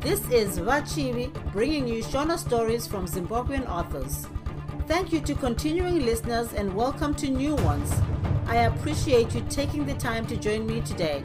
[0.00, 4.26] This is Vachivi bringing you Shona stories from Zimbabwean authors.
[4.86, 7.92] Thank you to continuing listeners and welcome to new ones.
[8.46, 11.22] I appreciate you taking the time to join me today.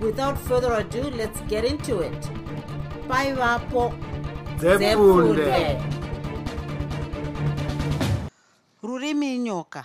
[0.00, 2.20] Without further ado, let's get into it.
[3.06, 3.92] Bye, Vapo.
[8.82, 9.84] Rurimi nyoka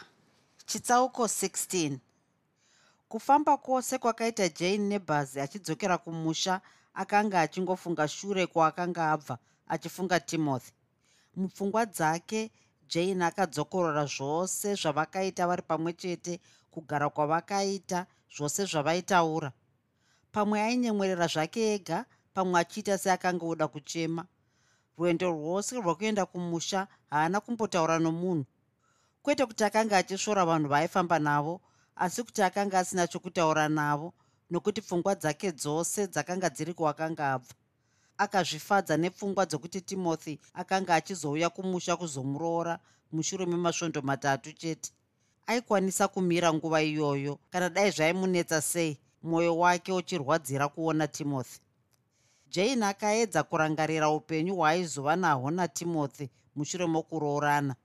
[0.66, 1.98] chitsauko 16
[3.10, 6.62] kufamba kwose kwakaita jane nebhazi achidzokera kumusha
[6.96, 10.72] akanga achingofunga shure kwaakanga abva achifunga timothy.
[11.36, 12.52] Mupfungwa dzake
[12.88, 16.40] jane akadzokorora zvose zvavakaita vari pamwe chete
[16.72, 18.06] kugara kwavakaita
[18.36, 19.52] zvose zvavaitaura.
[20.32, 24.26] Pamwe ainyemwerera zvake ega pamwe achiita seakanga oda kuchema.
[24.98, 28.46] Rwendo rwose rwokuenda kumusha haana kumbotaura nomunhu.
[29.24, 31.62] Kwete kuti akanga achisvora vanhu vaaifamba navo
[31.96, 34.14] asi kuti akanga asina chokutaura navo
[34.56, 37.54] nokuti pfungwa dzake dzose dzakanga dziri kwakanga abva.
[38.18, 42.80] Akazvifadza nepfungwa dzokuti timothy akanga achizouya kumusha kuzomuroora
[43.12, 44.92] mushure memasvondo matatu chete.
[45.48, 51.60] Aikwanisa kumira nguva iyoyo kana dai zvaimunetsa sei mwoyo wake uchirwadzira kuona timothy.
[52.50, 57.76] Jane akaedza kurangarira upenyu hwaaizova nahwo natimothy mushure mokuroorana.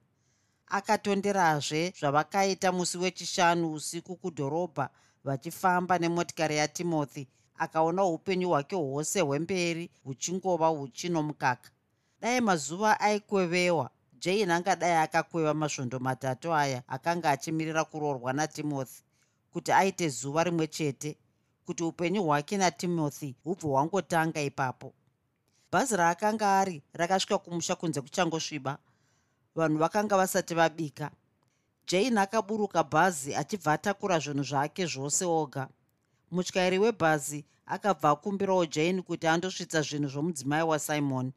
[0.66, 4.90] Akatonderazve zvavakaita musi wechishanu usiku kudhorobha
[5.24, 7.26] vachifamba nemotikari yatimothy
[7.58, 11.70] akaona upenyu hwake hwose hwemberi huchingova huchinomukaka.
[12.20, 19.02] Dai mazuva aikwevewa jane angadai akakweva masvondo matatu aya akanga achimirira kuroorwa natimothy
[19.52, 21.16] kuti aite zuva rimwe chete
[21.66, 24.92] kuti upenyu hwake natimothy hubve hwangotanga ipapo.
[25.72, 28.78] Bhazi raakanga ari rakasvika kumusha kunze kuchangosviba.
[29.54, 31.10] Vanhu vakanga vasati vabika
[31.86, 35.68] jane akaburuka bhazi achibva atakura zvinhu zvake zvose oga.
[36.30, 41.32] Mutyairi webhazi akabva akumbirawo jane kuti andosvitsa zvinhu zvomudzimai wasimon.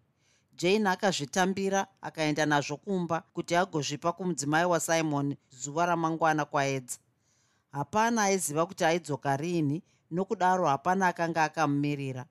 [0.55, 6.97] Jane akazvitambira akaenda nazvo kumba kuti agozvipa kumudzimai wasimon zuva ramangwana kwaedza.
[7.71, 12.25] Hapana aiziva kuti aidzoka riini nokudaro hapana akanga akamumirira.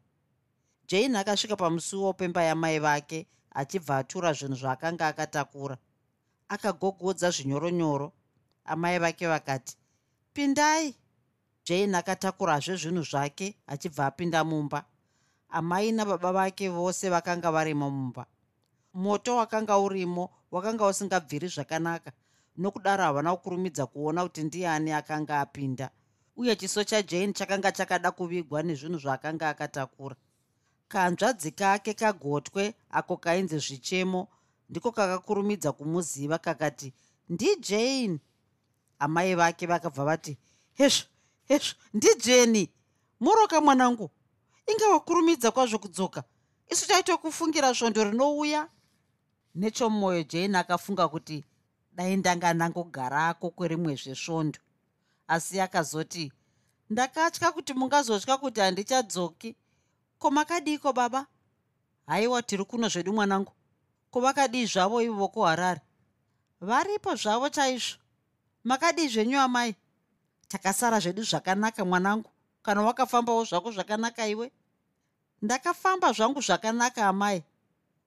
[0.89, 5.79] Jane akasvika pamusuwo pemba yamai vake achibva atura zvinhu zvaakanga akatakura
[6.55, 8.13] akagogodza zvinyoronyoro.
[8.65, 9.77] Amai vake vakati
[10.35, 10.95] pindai.
[11.65, 14.85] Jane akatakurazve zvinhu zvake achibva apinda mumba.
[15.49, 18.27] Amai nababa vake vose vakanga varimo mumba.
[18.95, 22.13] Moto wakanga urimo wakanga usingabviri zvakanaka
[22.57, 25.91] nokudaro havana kukurumidza kuona kuti ndiani akanga apinda.
[26.37, 30.17] Uye chiso chajane chakanga chakada kuvigwa nezvinhu zvaakanga akatakura.
[30.89, 34.29] Kanzvadzi kake kagotwe ako kainzi zvichemo
[34.73, 36.93] ndiko kakakurumidza kumuziva kakati
[37.29, 38.19] ndijane
[38.99, 40.39] amai vake vakabva vati
[40.75, 41.07] hezvo
[41.45, 42.71] hezvo ndijeni
[43.21, 44.11] muroka mwanangu.
[44.67, 46.25] Inge wakurumidza kwazvo kudzoka.
[46.71, 48.69] Isu taitokufungira svondo rinouya.
[49.55, 51.45] Nechomwoyo jane akafunga kuti
[51.93, 54.59] dai ndanga nangogarako kwerimwezve svondo.
[55.29, 56.33] Asi akazoti
[56.91, 59.57] ndakatya kuti mungazotya kuti handichadzoki.
[60.19, 61.27] Ko makadiko baba?
[62.07, 63.53] Haiwa tiri kuno zvedu mwanangu
[64.13, 65.81] ko vakadii zvavo ivo vokuharare.
[66.61, 67.99] Varipo zvavo chaizvo.
[68.65, 69.75] Makadii zvenyu amai?
[70.49, 72.31] Takasara zvedu zvakanaka mwanangu.
[72.63, 74.53] Kana wakafambawo zvako zvakanaka iwe?
[75.43, 77.43] Ndakafamba zvangu zvakanaka amai.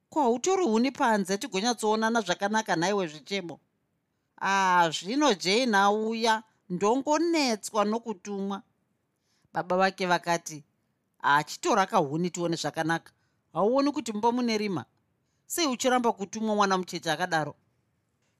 [0.09, 3.59] Ko hautori huni panze tigonyatsoonana zvakanaka naiwe zvichemo?
[4.41, 8.61] Aa zvino jane auya ndongonetswa nokutumwa.
[9.53, 10.63] Baba vake vakati
[11.19, 13.11] achitora kahuni tione zvakanaka.
[13.53, 14.85] Hauoni kuti mumba mune rima
[15.47, 17.55] sei uchiramba kutumwa mwana mucheche akadaro?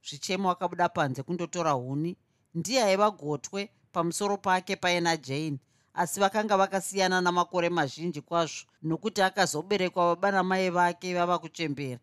[0.09, 2.17] Zvichemo akabuda panze kundotora huni.
[2.55, 5.59] Ndiye aiva gotwe pamusoro pake paina jane
[5.93, 11.99] asi vakanga vakasiyana namakore mazhinji kwazvo nokuti akazoberekwa baba namai vake vava kuchembera.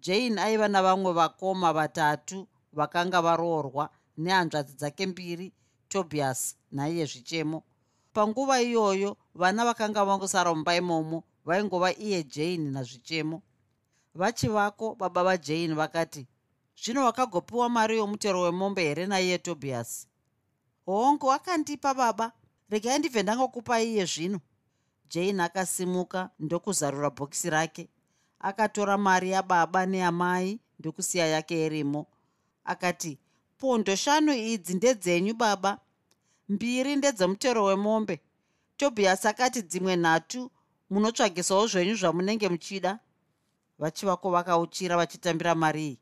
[0.00, 5.52] Jane aiva navamwe vakoma vatatu vakanga varoorwa nehanzvadzi dzake mbiri
[5.88, 7.62] tobias naiye zvichemo.
[8.12, 13.42] Panguva iyoyo vana vakanga vangosara mumba imomo vaingova iye jane nazvichemo
[14.14, 16.26] vachivako baba vajane vakati
[16.84, 20.06] zvino wakagopiwa mari yomutero wemombe here naiye tobias?
[20.86, 22.32] Hongu akandipa baba.
[22.70, 24.40] Regai ndibve ndangokupa iye zvino.
[25.08, 27.88] Jane akasimuka ndokuzarura bhokisi rake
[28.40, 32.06] akatora mari yababa neamai ndokusiya yake irimo
[32.64, 33.18] akati
[33.58, 35.78] pondo shanu idzi ndedzenyu baba.
[36.48, 38.20] Mbiri ndedzemutero wemombe.
[38.76, 40.50] Tobias akati dzimwe nhatu
[40.90, 42.98] munotsvagisawo zvenyu zvamunenge muchida
[43.80, 45.98] vachivako vakauchira vachitambira mari iyi.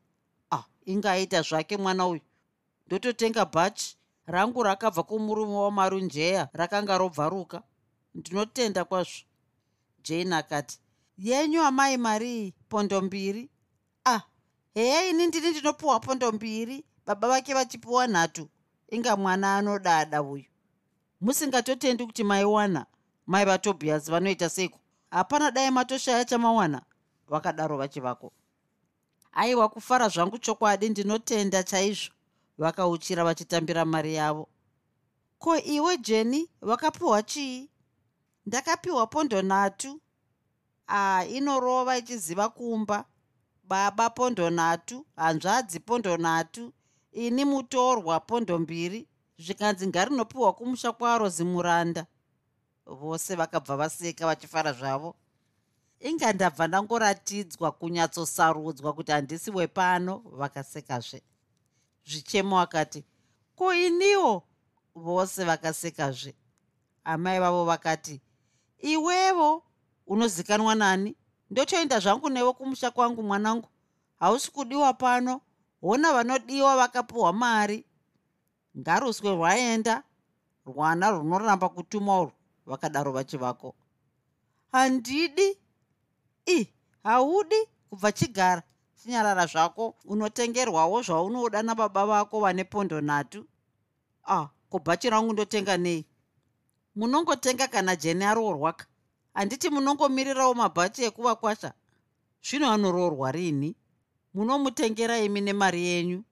[0.51, 2.21] Ah ingaita zvake mwana uyu.
[2.87, 7.63] Ndototenga bhachi rangu rakabva kumurume wamarunjeya rakanga robvaruka.
[8.15, 9.23] Ndinotenda kwazvo.
[10.03, 10.79] Jane akati
[11.17, 13.49] yenyu amai marii pondo mbiri?
[14.05, 14.21] Ah
[14.73, 16.85] heya ini ndini ndinopiwa pondo mbiri.
[17.05, 18.49] Baba vake vachipiwa nhatu.
[18.91, 20.45] Inga mwana anodada uyu.
[21.21, 22.85] Musingatotendi kuti maiwana
[23.27, 24.79] mai vatobiyasi vanoita seiko?
[25.11, 26.81] Hapana dai matoshaya chamawana
[27.29, 28.31] vakadaro vachivako.
[29.31, 32.13] Aiwa kufara zvangu chokwadi ndinotenda chaizvo.
[32.57, 34.49] Vakauchira vachitambira mari yavo.
[35.39, 37.69] Ko iwe jeni vakapiwa chii?
[38.45, 40.01] Ndakapiwa pondo nhatu.
[40.87, 43.05] A inorova ichiziva kumba.
[43.63, 45.05] Baba pondo nhatu.
[45.15, 46.73] Hanzvadzi pondo nhatu.
[47.11, 49.07] Ini mutorwa pondo mbiri.
[49.37, 52.05] Zvikanzi ngarinopiwa kumusha kwaro zimuranda.
[52.85, 55.15] Vose vakabva vaseka vachifara zvavo
[55.99, 61.23] inga ndabva ndangoratidzwa kunyatsosarudzwa kuti handisi wepano vakasekazve.
[62.05, 63.05] Zvichemo akati
[63.55, 64.43] ko iniwo
[64.95, 66.35] vose vakasekazve.
[67.03, 68.21] Amai vavo vakati
[68.77, 69.63] iwevo
[70.07, 71.15] unozikanwa nani?
[71.49, 73.69] Ndochoenda zvangu newe kumusha kwangu mwanangu.
[74.19, 75.41] Hausi kudiwa pano.
[75.81, 77.85] Hona vanodiwa vakapiwa mari.
[78.77, 80.03] Ngaruswe rwaenda.
[80.65, 82.31] Rwana runoramba kutuma urwu
[82.65, 83.75] vakadaro vachivako.
[84.71, 85.57] Handidi
[86.45, 86.67] i
[87.03, 87.55] haudi
[87.89, 88.63] kubva chigara.
[88.95, 93.45] Chinyarara zvako unotengerwawo zvaunoda nababa vako vane pondo nhatu.
[94.23, 96.05] A ah, kubhachi rangu ndotenga nei?
[96.95, 98.85] Munongotenga kana jeni aroorwaka?
[99.33, 101.73] Handiti munongomirirawo mabhachi ekuvakwasha?
[102.43, 103.75] Zvino anoroorwa rini?
[104.33, 106.23] Munomutengera imi nemari yenyu?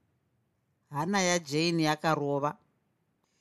[0.90, 2.58] Hana yajani yakarova.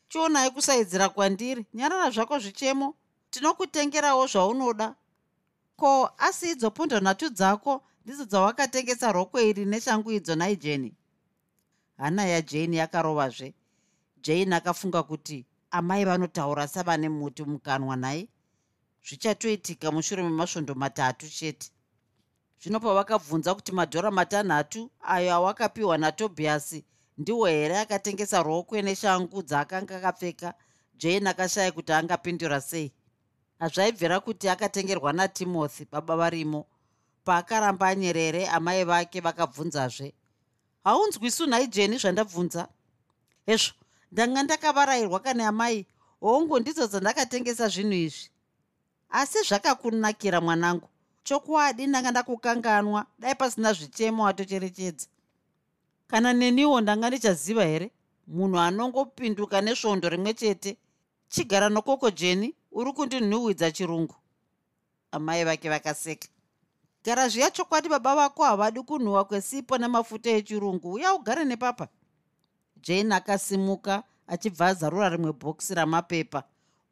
[0.09, 1.67] Chionai kusaidzira kwandiri.
[1.75, 2.95] Nyarara zvako zvichemo.
[3.31, 4.95] Tinokutengerawo zvaunoda
[5.77, 7.73] ko asi idzo pondo nhatu dzako
[8.05, 10.91] ndidzo dzawakatengesa rokwe iri neshangu idzo naijeni
[11.97, 13.55] hana yajani yakarovazve.
[14.23, 18.29] Jani akafunga kuti amai vanotaura savane muti mukanwa nai
[19.07, 21.71] zvichatoitika mushure memasvondo matatu chete.
[22.61, 26.85] Zvino pavakabvunza kuti madhora matanhatu ayo awakapiwa natobiasi
[27.19, 30.55] ndiwo here akatengesa rokwe neshangu dzaakanga akapfeka?
[30.95, 32.93] Jane akashaya kuti angapindura sei
[33.59, 36.67] hazvaibvira kuti akatengerwa natimothy baba varimo.
[37.25, 40.15] Paakaramba anyerere amai vake vakabvunzazve.
[40.85, 42.69] Haunzwisu nhai jeni zvandabvunza?
[43.47, 43.75] Hezvo
[44.13, 45.87] ndanga ndakavarayirwa kana amai
[46.21, 48.31] hongu ndidzo dzandakatengesa zvinhu izvi.
[49.11, 50.89] Asi zvakakunakira mwanangu.
[51.25, 53.07] Chokwadi ndanga ndakukanganwa.
[53.19, 55.07] Dai pasina zvichemo watocherechedza
[56.09, 57.91] kana neniwo ndanga ndichaziva here?
[58.27, 60.77] Munhu anongopinduka nesvondo rimwe chete.
[61.29, 64.15] Chigara nokoko jeni uri kundinhuhwidza chirungu?
[65.13, 66.29] Amai vake vakaseka.
[67.05, 70.93] Gara zviya chokwadi baba vako havadi kunhuhwa kwesipo nemafuta echirungu.
[70.93, 71.89] Uya ugare nepapa.
[72.77, 76.43] Jane akasimuka achibva azarura rimwe bhokisi ramapepa.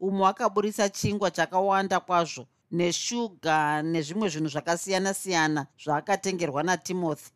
[0.01, 7.31] Umo akaburisa chingwa chakawanda kwazvo neshuga nezvimwe zvinhu zvakasiyana-siyana zvaakatengerwa natimothy.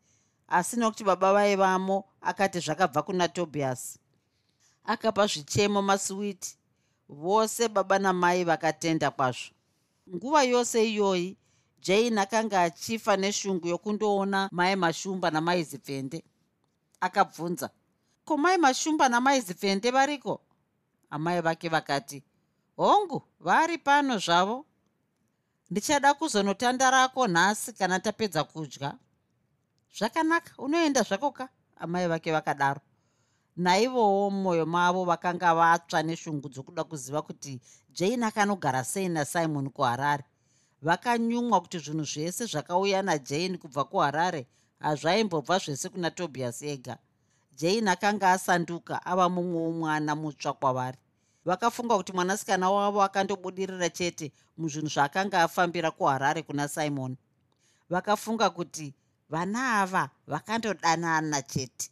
[0.48, 3.98] Asi nokuti baba vaivamo akati zvakabva kuna tobias
[4.84, 6.57] akapa zvichemo masiwiti
[7.08, 9.54] vose baba namai vakatenda kwazvo.
[10.14, 11.36] Nguva yose iyoyi
[11.80, 16.24] jane akanga achifa neshungu yokundoona mai mashumba namai zipfende
[17.00, 17.70] akabvunza
[18.24, 20.40] ko mai mashumba namai zipfende variko?
[21.10, 22.22] Amai vake vakati
[22.76, 24.64] hongu vari pano zvavo.
[25.70, 28.98] Ndichada kuzonotandarako nhasi kana tapedza kudya.
[29.98, 31.48] Zvakanaka unoenda zvako ka?
[31.76, 32.80] Amai vake vakadaro
[33.58, 37.60] naivowo mumwoyo mavo vakanga vatsva neshungu dzokuda kuziva kuti
[37.90, 40.24] jane akanogara sei nasimon kuharare.
[40.82, 44.46] Vakanyumwa kuti zvinhu zvese zvakauya najane kubva kuharare
[44.78, 46.98] hazvaimbobva zvese kuna tobias ega.
[47.56, 50.98] Jane akanga asanduka ava mumwe womwana mutsva kwavari.
[51.44, 57.16] Vakafunga kuti mwanasikana wavo akandobudirira chete muzvinhu zvaakanga afambira kuharare kuna simon.
[57.90, 58.94] Vakafunga kuti
[59.30, 61.90] vana ava vakandodanana chete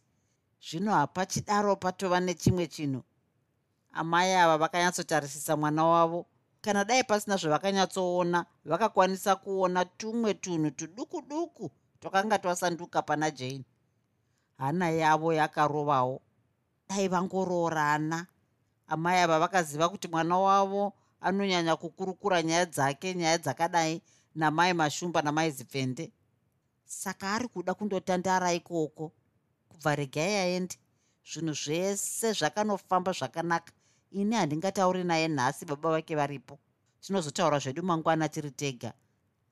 [0.70, 3.02] zvino hapachidaro patova nechimwe chinhu.
[3.92, 6.26] Amai ava vakanyatsotarisisa mwana wavo.
[6.60, 11.70] Kana dai pasina zvavakanyatsoona vakakwanisa kuona tumwe tunhu tuduku duku
[12.00, 13.64] twakanga twasanduka pana jane.
[14.58, 16.22] Hana yavo yakarovawo.
[16.88, 18.26] Dai vangoroorana.
[18.88, 24.02] Amai ava vakaziva kuti mwana wavo anonyanya kukurukura nyaya dzake nyaya dzakadai
[24.34, 26.12] namai mashumba namai zipfende
[26.84, 29.12] saka ari kuda kundotandara ikoko
[29.76, 30.76] kubva regai aende.
[31.24, 33.72] Zvinhu zvese zvakanofamba zvakanaka.
[34.10, 36.58] Ini handingatauri naye nhasi baba vake varipo.
[37.00, 38.92] Tinozotaura zvedu mangwana tiri tega.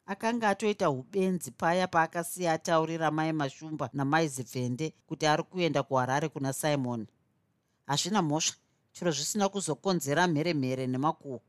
[0.07, 6.53] Akanga atoita ubenzi paya paakasiya ataurira mai mashumba namai zipfende kuti ari kuenda kuharare kuna
[6.53, 7.07] simon.
[7.87, 8.57] Hazvina mhosva.
[8.93, 11.41] Chiro zvisina kuzokonzera mheremhere nemakuhwa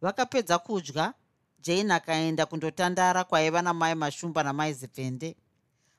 [0.00, 1.14] vakapedza kudya
[1.60, 5.36] jane akaenda kundotandara kwaiva namai mashumba namai zipfende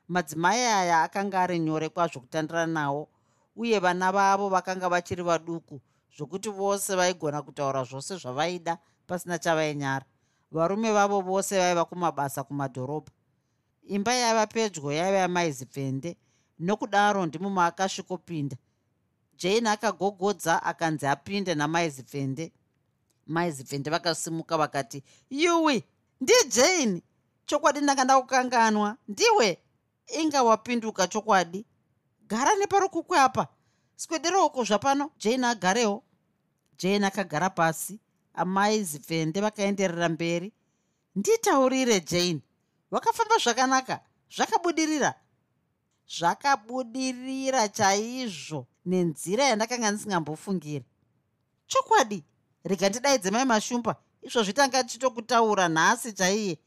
[0.08, 3.08] madzimai aya akanga ari nyore kwazvo kutandara nawo
[3.56, 5.80] uye vana vavo vakanga vachiri vaduku
[6.16, 10.04] zvokuti vose vaigona kutaura zvose zvavaida pasina chavainyara.
[10.50, 13.12] Varume vavo vose vaiva kumabasa kumadhorobha.
[13.88, 16.16] Imba yaiva pedyo yaiva yamaizipfende
[16.58, 18.56] nokudaro ndimo maakasvikopinda.
[19.36, 22.52] Jane akagogodza akanzi apinde namaizipfende.
[23.26, 25.84] Maizipfende vakasimuka vakati yuwi
[26.20, 27.02] ndijane
[27.46, 29.58] chokwadi ndanga ndakukanganwa ndiwe
[30.06, 31.66] inga wapinduka chokwadi.
[32.28, 33.48] Gara neparokukwe apa.
[33.96, 36.02] Swederoko zvapano jane agarewo.
[36.78, 38.00] Jane akagara pasi.
[38.34, 40.52] Amai zipfende vakaenderera mberi.
[41.14, 42.40] Nditaurire jane.
[42.90, 44.00] Wakafamba zvakanaka.
[44.30, 45.14] Zvakabudirira.
[46.08, 50.84] Zvakabudirira chaizvo nenzira yandakanga ndisingambofungiri.
[51.66, 52.24] Chokwadi
[52.64, 56.58] rega ndidaidze mai mashumba izvozvi tanga tichitokutaura nhasi chaiye.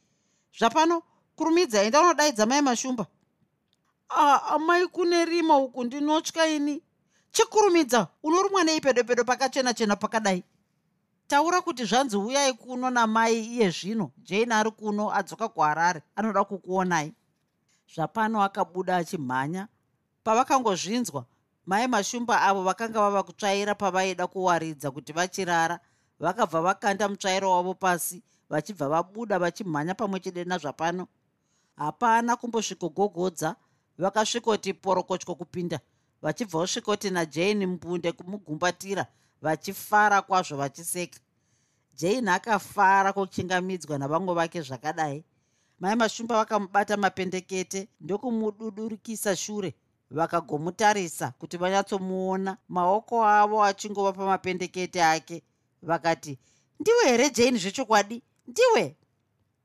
[0.57, 1.03] Zvapano
[1.35, 3.05] kurumidza enda unodaidza mai mashumba
[4.09, 6.81] amai kune rima uku ndinotya ini.
[7.31, 10.43] Chikurumidza unorumwa nei pedo pedo pakachena chena pakadai?
[11.27, 14.11] Taura kuti zvanzi uyai kuno namai iye zvino.
[14.17, 17.13] Jane ari kuno adzoka kuharare anoda kukuonai.
[17.95, 19.67] Zvapano akabuda achimhanya.
[20.23, 21.25] Pavakangozvinzwa
[21.65, 25.79] mai mashumba avo vakanga vava kutsvaira pavaida kuwaridza kuti vachirara.
[26.19, 31.07] Vakabva vakanda mutsvairo wavo pasi vachibva vabuda vachimhanya pamwe chete nazvapano
[31.77, 33.55] hapana kumbosvikogogodza
[33.99, 35.79] vakasvikoti porokotyo kupinda
[36.21, 39.05] vachibva usvikoti najane mbunde kumugumbatira
[39.41, 41.19] vachifara kwazvo vachiseka.
[41.95, 45.23] Jane akafara kuchingamidzwa navamwe vake zvakadai.
[45.79, 49.73] Mai mashumba vakamubata mapendekete ndokumududurikisa shure
[50.11, 52.57] vakagomutarisa kuti vanyatsomuona.
[52.69, 55.43] Maoko avo achingova pamapendekete ake
[55.81, 56.39] vakati
[56.79, 58.23] ndiwe here jane zvechokwadi?
[58.47, 58.95] Ndiwe?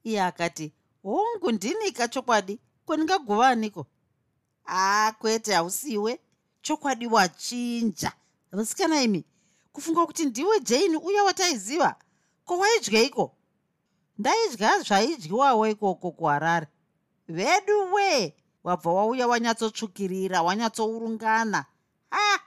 [0.05, 0.73] Iye akati
[1.03, 3.87] hongu ndinika chokwadi kwendingaguvaniko
[4.67, 6.21] aa kwete hausiwe.
[6.63, 8.13] Chokwadi wachinja.
[8.53, 9.25] Vasikana imi
[9.73, 11.97] kufunga kuti ndiwe jane uya wataiziva?
[12.45, 13.35] Kowaidyaiko
[14.19, 16.67] ndaidya zvaidyiwawo ikoko kuharare.
[17.29, 18.35] Vedu we!
[18.65, 21.65] Wabva wauya wanyatsotsvukirira wanyatsourungana.
[22.11, 22.39] A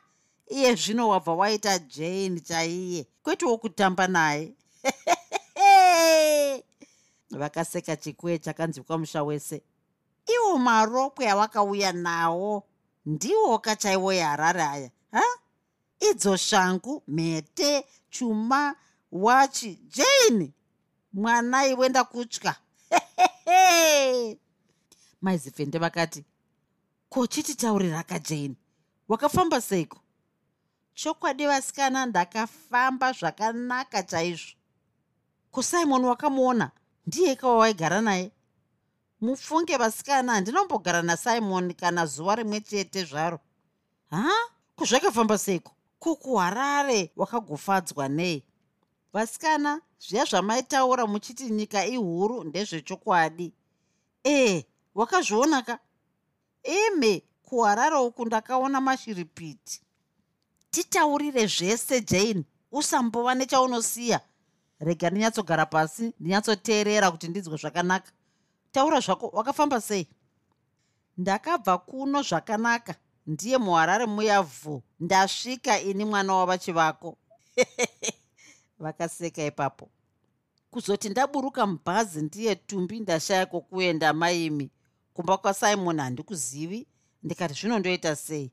[0.48, 3.08] iye zvino wabva waita jane chaiye.
[3.24, 4.54] Kwetiwo kutamba naye?
[7.32, 9.62] Vakaseka chikwe chakanzwikwa musha wese
[10.36, 12.64] iwo marokwe awakauya nawo
[13.06, 15.24] ndiwo kachaiwo yeharare aya ha?
[16.00, 18.76] Idzo shangu mhete chuma
[19.12, 20.54] wachi jane
[21.14, 22.56] mwana iwe ndakutya.
[25.22, 26.24] Maizipfende vakati
[27.10, 28.56] kochititaurira kajane
[29.08, 30.00] wakafamba seiko?
[30.94, 34.56] Chokwadi vasikana ndakafamba zvakanaka chaizvo.
[35.52, 36.72] Kusimon wakamuona?
[37.08, 38.32] Ndiye kawawaigara naye
[39.22, 43.40] mufunge vasikana handinombogara nasimon kana zuva rimwe chete zvaro.
[44.10, 44.30] Ha?
[44.76, 45.72] Kuzvakafamba seiko?
[46.00, 48.44] Kukuharare wakagofadzwa nei.
[49.14, 53.54] Vasikana zviya zvamaitaura muchiti nyika ihuru ndezvechokwadi.
[54.26, 55.80] Ee wakazvionaka
[56.64, 59.82] ime kuharare uku ndakaona mashiripiti.
[60.72, 62.44] Titaurire zvese jane.
[62.72, 64.20] Usambova nechaunosiya
[64.80, 68.12] rega ndinyatsogara pasi ndinyatsoteerera kuti ndinzwe zvakanaka
[68.78, 70.08] taura zvako wakafamba sei?
[71.18, 72.96] Ndakabva kuno zvakanaka.
[73.28, 74.84] Ndiye muharare muyavhu.
[75.00, 77.18] Ndasvika ini mwana wavachivako.
[78.80, 79.90] Vakaseka ipapo.
[80.72, 84.72] Kuzoti ndaburuka mubhazi ndiye tumbi ndashaya kwokuenda maimi.
[85.14, 86.88] Kumba kwasimon handikuzivi.
[87.24, 88.52] Ndikati zvinondoita sei?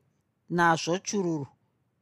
[0.49, 1.47] Nazvo chururu.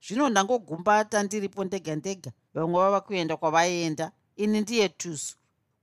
[0.08, 2.32] Zvino ndangogumbata ndiripo ndega ndega.
[2.54, 5.36] Vamwe vava kuenda kwavaienda ini ndiye tusu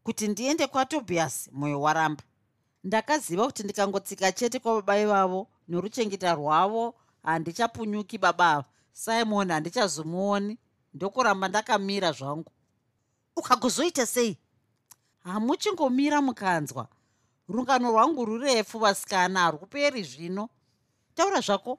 [0.03, 2.23] kuti ndiende kwatobias mwoyo waramba
[2.85, 6.95] ndakaziva kuti ndikangotsika chete kwababa ivavo noruchengeta rwavo.
[7.23, 8.51] Handichapunyuki baba.
[8.51, 10.59] Ava simon handichazomuoni.
[10.95, 12.53] Ndokuramba ndakamira zvangu.
[13.37, 14.39] Ukagozoita sei?
[15.25, 16.89] Hamuchingomira mukanzwa.
[17.49, 20.49] Rungano rwangu rurefu vasikana harukuperi zvino.
[21.15, 21.79] Taura zvako?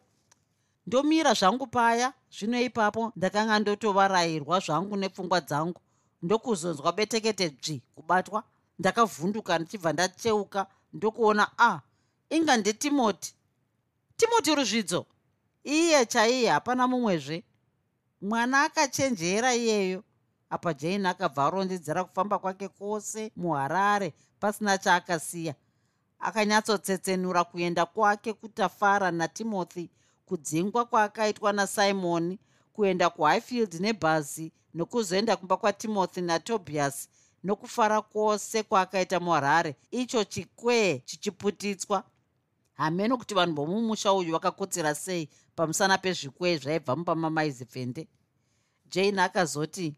[0.88, 2.13] Ndomira zvangu paya.
[2.29, 5.81] Zvino ipapo ndakanga ndotovarayirwa zvangu nepfungwa dzangu.
[6.22, 8.43] Ndokuzonzwa betekete dzvi kubatwa
[8.79, 11.81] ndakavhunduka ndichibva ndacheuka ndokuona a ah,
[12.29, 13.36] inga ndetimoti
[14.17, 14.55] timoti.
[14.55, 15.05] Ruzvidzo
[15.63, 17.43] iye chaiye hapana mumwezve.
[18.21, 20.03] Mwana akachenjera iyeyo.
[20.50, 25.55] Apa jane akabva arondedzera kufamba kwake kwose muharare pasina chaakasiya.
[26.19, 29.89] Akanyatsotsetsenura kuenda kwake kutafara natimothy
[30.25, 32.39] kudzingwa kwaakaitwa nasimoni
[32.74, 37.10] kuenda kuhighfield nebhazi nokuzoenda kumba kwatimothy natobias
[37.43, 39.75] nokufara kwose kwaakaita muharare.
[39.91, 42.03] Icho chikwee chichiputitswa.
[42.74, 48.07] Hameno kuti vanhu vomumusha uyu vakakotsera sei pamusana pezvikwee zvaibva mupa mamaizipfende
[48.91, 49.95] jane akazoti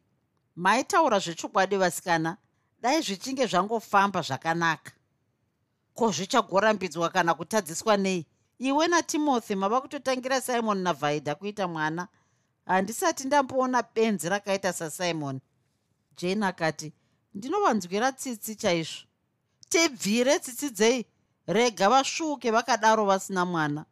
[0.55, 2.37] maitaura zvechokwadi vasikana.
[2.81, 4.91] Dai zvichinge zvangofamba zvakanaka.
[5.93, 8.25] Ko zvichagorambidzwa kana kutadziswa nei?
[8.59, 12.07] Iwe natimothy mava kutotangira simon navhaidha kuita mwana.
[12.65, 15.39] Handisati ndamboona benzi rakaita sasimon.
[16.17, 16.93] Jane akati
[17.33, 19.07] ndinovanzwira tsitsi chaizvo.
[19.69, 21.05] Tibvire tsitsi dzei
[21.47, 23.85] rega vasvuke vakadaro vasina mwana.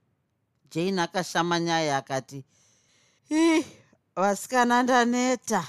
[0.72, 2.46] Jane akashama nyaya akati
[3.30, 3.66] ih
[4.16, 5.64] vasikana ndaneta.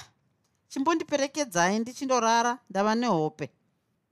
[0.69, 3.49] Chimbondiperekedzai ndichindorara ndava nehope.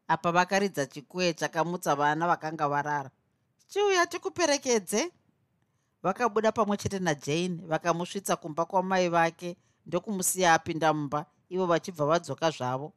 [0.07, 3.11] Apa vakaridza chikwee chakamutsa vana vakanga varara.
[3.67, 5.11] Chiuya tikuperekedze.
[6.03, 12.93] Vakabuda pamwe chete najane vakamusvitsa kumba kwamai vake ndokumusiya apinda mumba ivo vachibva vadzoka zvavo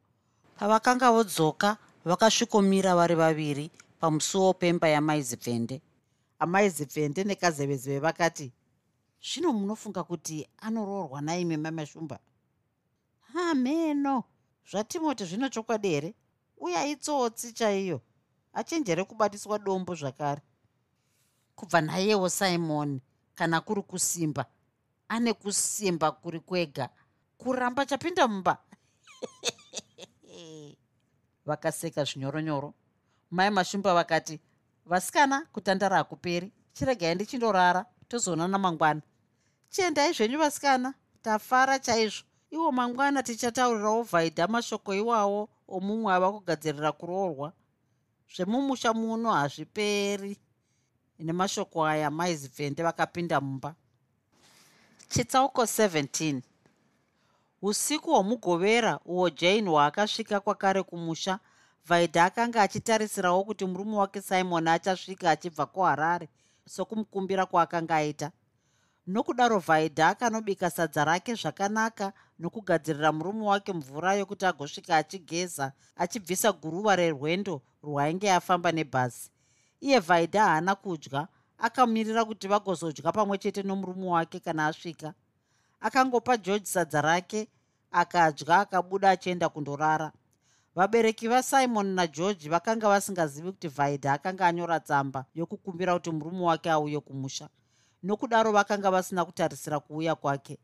[0.55, 5.81] pavakanga vodzoka vakasvikomira vari vaviri pamusuwo pemba yamaizipfende
[6.39, 8.51] amaizipfende nekazevezeve vakati
[9.27, 12.19] zvino munofunga kuti anoroorwa naime mamashumba
[13.33, 14.23] hameno
[14.71, 16.13] zvatimoti zvino chokwadi here?
[16.57, 18.01] Uye aitsotsi chaiyo.
[18.53, 20.41] Achenjere kubatiswa dombo zvakare.
[21.55, 23.01] Kubva nayewo simoni
[23.35, 24.45] kana kuri kusimba.
[25.09, 26.89] Ane kusimba kuri kwega.
[27.37, 28.57] Kuramba chapinda mumba
[31.45, 32.73] vakaseka zvinyoronyoro.
[33.31, 34.39] Mai mashumba vakati
[34.85, 36.51] vasikana kutandara hakuperi.
[36.73, 39.01] Chiregai ndichindorara tozoonana mangwana
[39.69, 40.93] chiendai zvenyu vasikana.
[41.21, 42.23] Tafara chaizvo.
[42.51, 47.53] Iwo mangwana tichataurirawo vhaidha mashoko iwawo omumwe ava kugadzirira kuroorwa.
[48.35, 50.37] Zvemumusha muno hazviperi.
[51.19, 53.75] Nemashoko aya maizipfende vakapinda mumba.
[55.09, 56.41] Chitsauko 17
[57.65, 61.39] usiku hwomugovera uwo jane hwaakasvika kwakare kumusha
[61.87, 66.29] vaidha akanga achitarisirawo kuti murume wake simon achasvika achibva kuharare
[66.67, 68.31] sokumukumbira kwaakanga aita.
[69.07, 76.95] Nokudaro vaidha akanobika sadza rake zvakanaka nokugadzirira murume wake mvura yokuti agosvika achigeza achibvisa guruva
[76.95, 79.29] rerwendo rwaainge afamba nebhazi.
[79.81, 85.13] Iye vaidha haana kudya akamirira kuti vagozodya pamwe chete nomurume wake kana asvika
[85.85, 87.47] akangopa george sadza rake
[87.91, 90.11] akadya akabuda achienda kundorara.
[90.75, 96.99] Vabereki vasimon nageorge vakanga vasingazivi kuti vaidha akanga anyora tsamba yokukumbira kuti murume wake auye
[96.99, 97.49] kumusha.
[98.03, 100.57] Nokudaro vakanga vasina kutarisira kuuya kwake.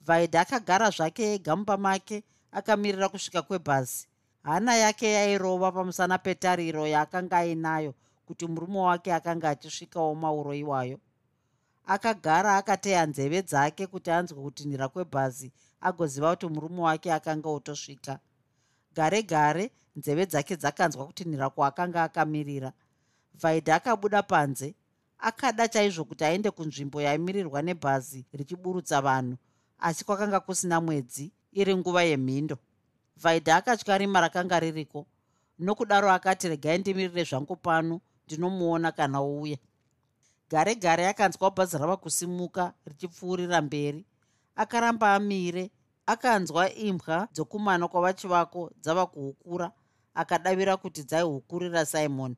[0.00, 4.06] Vaidha akagara zvake ega mumba make akamirira kusvika kwebhazi.
[4.42, 7.94] Hana yake yairova pamusana petariro yaakanga ainayo
[8.26, 10.98] kuti murume wake akanga achisvikawo mauro iwayo
[11.94, 15.48] akagara akateya nzeve dzake kuti anzwe kutinhira kwebhazi
[15.80, 18.14] agoziva kuti murume wake akanga otosvika
[18.96, 19.64] gare gare
[19.96, 22.72] nzeve dzake dzakanzwa kutinhira kwaakanga akamirira.
[23.40, 24.74] Vaidha akabuda panze
[25.18, 29.36] akada chaizvo kuti aende kunzvimbo yaimirirwa nebhazi richiburutsa vanhu
[29.78, 32.58] asi kwakanga kusina mwedzi iri nguva yemhindo.
[33.16, 35.06] Vaidha akatya rima rakanga ririko
[35.58, 39.58] nokudaro akati regai ndimirire zvangu pano ndinomuona kana ouya
[40.50, 44.04] gare gare akanzwa bhazi rava kusimuka richipfuurira mberi.
[44.56, 45.70] Akaramba amire
[46.06, 49.70] akanzwa imbwa dzokumana kwavachivako dzava kuhukura
[50.14, 52.36] akadavira kuti dzaihukurira simon.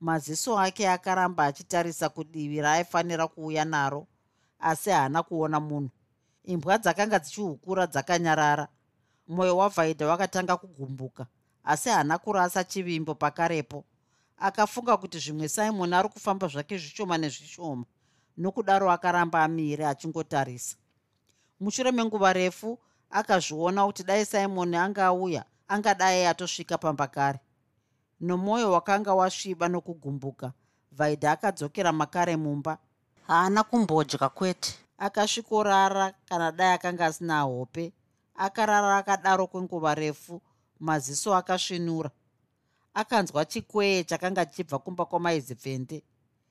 [0.00, 4.06] Maziso ake akaramba achitarisa kudivi raaifanira kuuya naro
[4.60, 5.90] asi haana kuona munhu.
[6.44, 8.68] Imbwa dzakanga dzichihukura dzakanyarara.
[9.28, 11.26] Mwoyo wavhaidha wakatanga kugumbuka
[11.64, 13.84] asi haana kurasa chivimbo pakarepo
[14.38, 17.84] akafunga kuti zvimwe simon ari kufamba zvake zvishoma nezvishoma
[18.36, 20.76] nokudaro akaramba amire achingotarisa.
[21.60, 22.78] Mushure menguva refu
[23.10, 27.40] akazviona kuti dai simoni anga auya angadai atosvika pamba kare
[28.20, 30.52] nomwoyo wakanga wasviba nokugumbuka
[30.92, 32.78] vaidha akadzokera makare mumba.
[33.26, 34.74] Haana kumbodya kwete.
[34.98, 37.92] Akasvikorara kana dai akanga asina hope
[38.34, 40.42] akarara akadaro kwenguva refu
[40.80, 42.10] maziso akasvinura
[43.00, 46.02] akanzwa chikwee chakanga chichibva kumba kwamaizipfende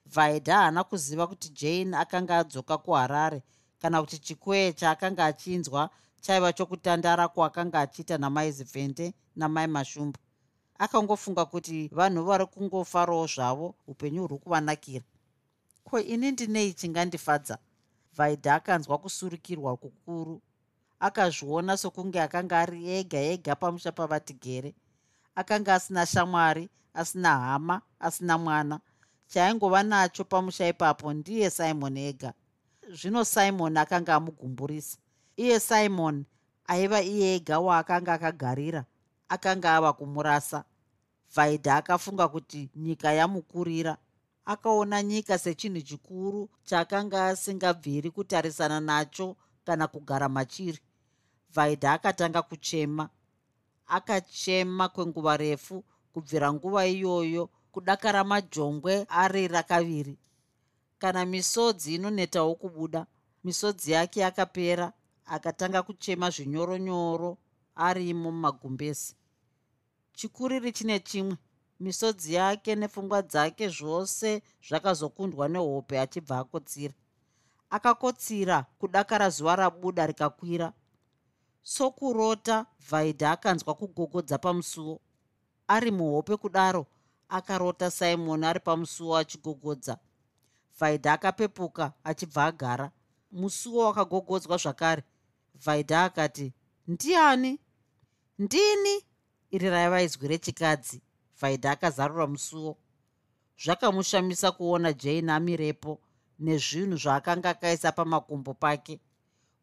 [0.05, 3.43] vaidha haana kuziva kuti jane akanga adzoka kuharare
[3.81, 5.89] kana kuti chikwee chaakanga achinzwa
[6.21, 10.19] chaiva chokutandara kwaakanga achiita namaizipfende namai mashumba
[10.77, 15.05] akangofunga kuti vanhu vari kungofarawo zvavo upenyu huri kuvanakira.
[15.83, 17.57] Ko ini ndinei chingandifadza?
[18.13, 20.41] Vaidha akanzwa kusurukirwa kukuru.
[20.99, 24.73] Akazviona sokunge akanga ari ega ega pamusha pavati gere
[25.35, 28.79] akanga asina shamwari asina hama asina mwana.
[29.27, 32.33] Chaaingova nacho pamusha ipapo ndiye simon ega.
[32.89, 34.97] Zvino simon akanga amugumburisa.
[35.37, 36.25] Iye simon
[36.67, 38.85] aiva iye ega waakanga akagarira
[39.29, 40.63] akanga ava kumurasa.
[41.35, 43.97] Vaidha akafunga kuti nyika yamukurira.
[44.45, 50.79] Akaona nyika sechinhu chikuru chaakanga asingabviri kutarisana nacho kana kugara machiri.
[51.53, 53.09] Vaidha akatanga kuchema
[53.87, 60.17] akachema kwenguva refu kubvira nguva iyoyo kudakara majongwe ari rakaviri.
[60.97, 63.05] Kana misodzi inonetawo kubuda
[63.43, 64.93] misodzi yake yakapera
[65.25, 67.37] akatanga kuchema zvinyoronyoro
[67.75, 69.15] arimo mumagumbezi.
[70.13, 71.37] Chikuriri chine chimwe
[71.79, 76.93] misodzi yake nepfungwa dzake zvose zvakazokundwa nehope achibva akotsira.
[77.69, 80.73] Akakotsira kudakara zuva rabuda rikakwira
[81.65, 85.01] sokurota vhaidha akanzwa kugogodza pamusuwo
[85.67, 86.85] ari muhope kudaro
[87.29, 89.97] akarota simoni ari pamusuwo achigogodza.
[90.79, 92.91] Vhaidha akapepuka achibva agara.
[93.31, 95.03] Musuwo wakagogodzwa zvakare.
[95.55, 96.53] Vhaidha akati
[96.87, 97.59] ndiani?
[98.39, 98.95] Ndini?
[99.51, 101.01] Iri raiva izwi rechikadzi.
[101.41, 102.77] Vhaidha akazarura musuwo
[103.57, 106.01] zvakamushamisa kuona jane amirepo
[106.39, 108.99] nezvinhu zvaakanga akaisa pamakumbo pake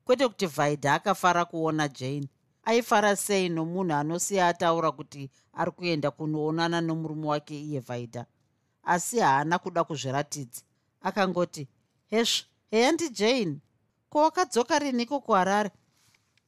[0.05, 2.29] kwete kuti vhaidha akafara kuona jane.
[2.65, 8.27] Aifara sei nomunhu anosiya ataura kuti ari kuenda kunoonana nomurume wake iye vhaidha
[8.83, 10.63] asi haana kuda kuzviratidza.
[11.01, 11.69] Akangoti
[12.07, 13.59] hezvo heya ndijane
[14.11, 15.71] ko wakadzoka riniko kuharare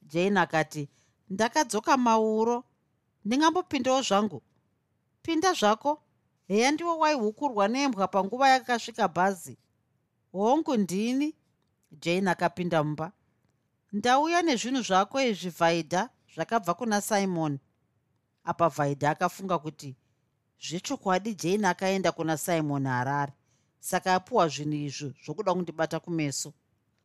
[0.01, 0.89] jane akati
[1.29, 2.63] ndakadzoka mauro.
[3.25, 4.41] Ndingambopindawo zvangu.
[5.21, 6.01] Pinda zvako.
[6.47, 9.57] Heya ndiwo waihukurwa nembwa panguva yakasvika bhazi.
[10.31, 11.35] Hongu ndini?
[11.91, 13.11] Jane akapinda mumba
[13.95, 17.59] ndauya nezvinhu zvako izvi vhaidha zvakabva kuna simon.
[18.43, 19.95] Apa vhaidha akafunga kuti
[20.59, 23.33] zvechokwadi jane akaenda kuna simon harare.
[23.79, 26.53] Saka apiwa zvinhu izvo zvokuda kundibata kumeso.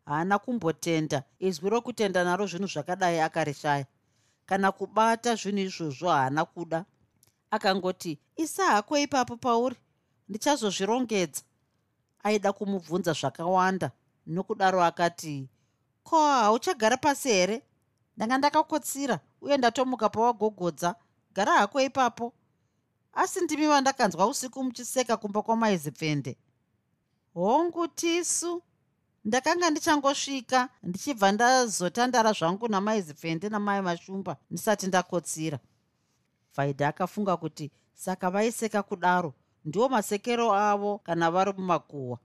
[0.05, 1.22] Haana kumbotenda.
[1.38, 3.87] Izwi rokutenda naro zvinhu zvakadai akarishaya.
[4.46, 6.85] Kana kubata zvinhu izvozvo haana kuda.
[7.50, 9.76] Akangoti isa hako ipapo pauri
[10.29, 11.42] ndichazozvirongedza.
[12.22, 13.90] Aida kumubvunza zvakawanda
[14.26, 15.48] nokudaro akati
[16.11, 17.62] ko hauchagara pasi here?
[18.16, 20.94] Ndanga ndakakotsira uye ndatomuka pawagogodza.
[21.35, 22.33] Gara hako ipapo.
[23.12, 26.37] Asi ndimi vandakanzwa usiku muchiseka kumba kwamaizipfende
[27.35, 28.62] hongu tisu
[29.25, 35.59] ndakanga ndichangosvika ndichibva ndazotandara zvangu namaizipfende namai mashumba ndisati ndakotsira.
[36.57, 39.35] Vaidha akafunga kuti saka vaiseka kudaro.
[39.64, 42.18] Ndiwo masekero avo kana vari mumakuhwa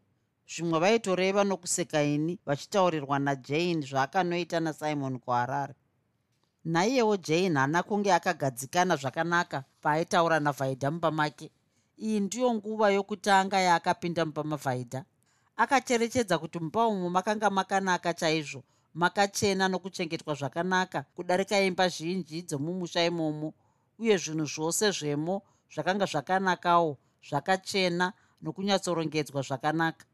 [0.47, 5.75] zvimwe vaitoreva nokuseka ini vachitaurirwa najane zvaakanoita nasimon kuharare.
[6.65, 11.51] Naiyewo jane haana kunge akagadzikana zvakanaka paaitaura navhaidha mumba make
[11.97, 15.05] iyi ndiyo nguva yokutanga yaakapinda mumba mavhaidha
[15.57, 23.53] akacherechedza kuti mumba umo makanga makanaka chaizvo makachena nokuchengetwa zvakanaka kudarika imba zhinji dzomumusha imomo
[23.99, 25.41] uye zvinhu zvose zvemo
[25.73, 30.05] zvakanga zvakanakawo zvakachena nokunyatsorongedzwa zvakanaka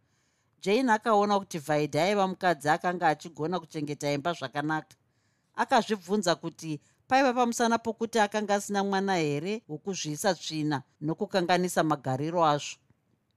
[0.61, 4.95] jane akaona kuti vaidha aiva mukadzi akanga achigona kuchengeta imba zvakanaka.
[5.55, 12.77] Akazvibvunza kuti paiva pamusana pokuti akanga asina mwana here wokuzvisa tsvina nokukanganisa magariro azvo.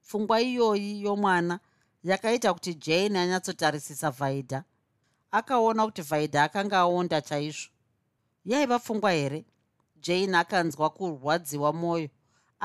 [0.03, 1.61] Pfungwa iyoyi yomwana
[2.05, 4.65] yakaita kuti jane anyatsotarisisa vaidha
[5.31, 7.71] akaona kuti vaidha akanga aonda chaizvo.
[8.45, 9.45] Yaiva pfungwa here?
[9.97, 12.09] Jane akanzwa kurwadziwa mwoyo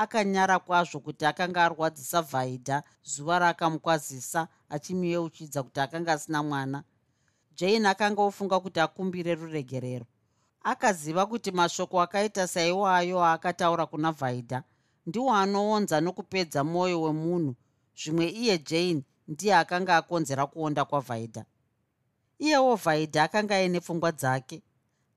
[0.00, 6.84] akanyara kwazvo kuti akanga arwadzisa vaidha zuva raakamukwazisa achimiyeuchidza kuti akanga asina mwana.
[7.56, 10.06] Jane akanga ofunga kuti akumbire ruregerero.
[10.62, 14.62] Akaziva kuti mashoko akaita saiwayo aakataura kuna vaidha
[15.06, 17.54] ndiwo anoonza nokupedza mwoyo wemunhu.
[17.96, 21.44] Zvimwe iye jane ndiye akanga akonzera kuonda kwavhaidha
[22.38, 24.62] iyewo vhaidha akanga aine pfungwa dzake.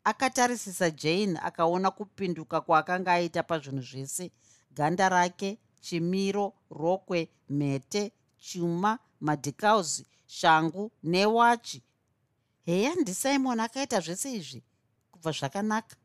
[0.04, 4.32] Akatarisisa jane akaona kupinduka kwaakanga aita pazvinhu zvese
[4.76, 11.84] ganda rake chimiro rokwe mhete chuma madhikausi shangu newachi.
[12.66, 14.64] Heya ndisimon akaita zvese izvi
[15.12, 15.96] kubva zvakanaka.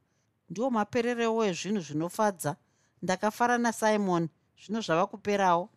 [0.50, 2.57] Ndiwo mapererewo ezvinhu zvinofadza.
[3.02, 4.28] Ndakafara nasimon
[4.61, 5.68] zvino zvava kuperawo.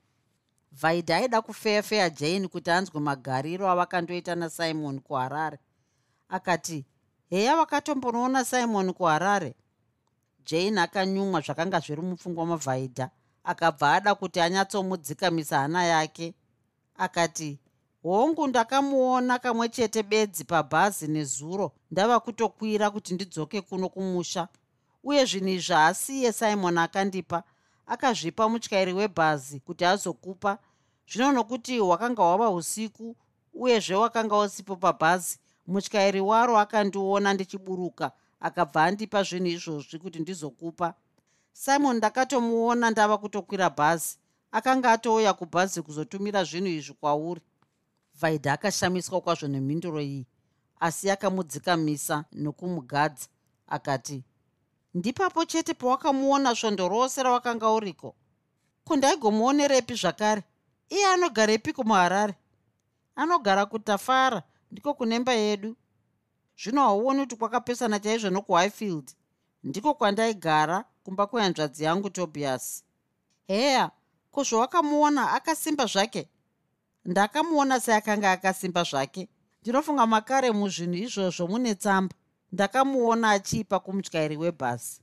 [0.71, 5.60] Vaidha aida kufeyafeya jane kuti anzwe magariro avakandoita nasimon kuharare.
[6.30, 6.86] Akati
[7.30, 9.56] heya wakatombonoona simon kuharare
[10.45, 13.10] jane akanyumwa zvakanga zviri mupfungwa mavhaidha.
[13.43, 16.34] Akabva ada kuti anyatsomudzikamisa hana yake.
[16.97, 17.60] Akati
[18.04, 21.71] hongu ndakamuona kamwe chete bedzi pabhazi nezuro.
[21.91, 24.47] Ndava kutokwira kuti ndidzoke kuno kumusha.
[25.04, 27.43] Uye zvinhu izvi haasiye simon akandipa.
[27.88, 30.58] Akazvipa mutyairi webhazi kuti azokupa.
[31.12, 33.15] Zvino nokuti hwakanga hwava usiku
[33.54, 40.93] uyezve wakanga usipo pabhazi mutyairi waro akandiona ndichiburuka akabva andipa zvinhu izvozvi kuti ndizokupa.
[41.54, 44.17] Simon ndakatomuona ndava kutokwira bhazi.
[44.51, 47.41] Akanga atouya kubhazi kuzotumira zvinhu izvi kwauri.
[48.19, 50.25] Vaidha akashamiswa kwazvo nemhinduro iyi
[50.80, 53.27] asi akamudzikamisa nokumugadza.
[53.67, 54.23] Akati
[54.93, 58.15] ndipapo chete pawakamuona svondo rose rawakanga uriko?
[58.84, 60.43] Kundaigomuonerepi zvakare?
[60.89, 62.36] Iye anogarepiko muharare
[63.15, 65.75] anogara kutafara ndiko kunemba yedu
[66.63, 69.12] zvino hauoni kuti kwakapesana chaizvo nokuhighfield
[69.63, 72.84] ndiko kwandaigara kumba kwehanzvadzi yangu tobias.
[73.47, 73.91] Heya
[74.32, 76.30] ko zvawakamuona akasimba zvake?
[77.06, 79.30] Ndakamuona seakanga akasimba zvake.
[79.62, 82.15] Ndinofunga makare muzvinhu izvozvo mune tsamba.
[82.52, 85.02] Ndakamuona achiipa kumutyairi webhasi.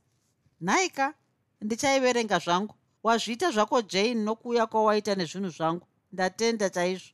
[0.61, 1.13] Nhaika
[1.61, 2.75] ndichaiverenga zvangu.
[3.03, 5.87] Wazviita zvako jane nokuuya kwawaita nezvinhu zvangu.
[6.11, 7.13] Ndatenda chaizvo.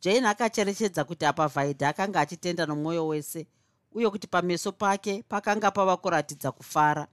[0.00, 3.46] Jane akacherechedza kuti apa vhaidha akanga achitenda nomwoyo wese
[3.94, 7.06] uye kuti pameso pake pakanga pava kuratidza kufara.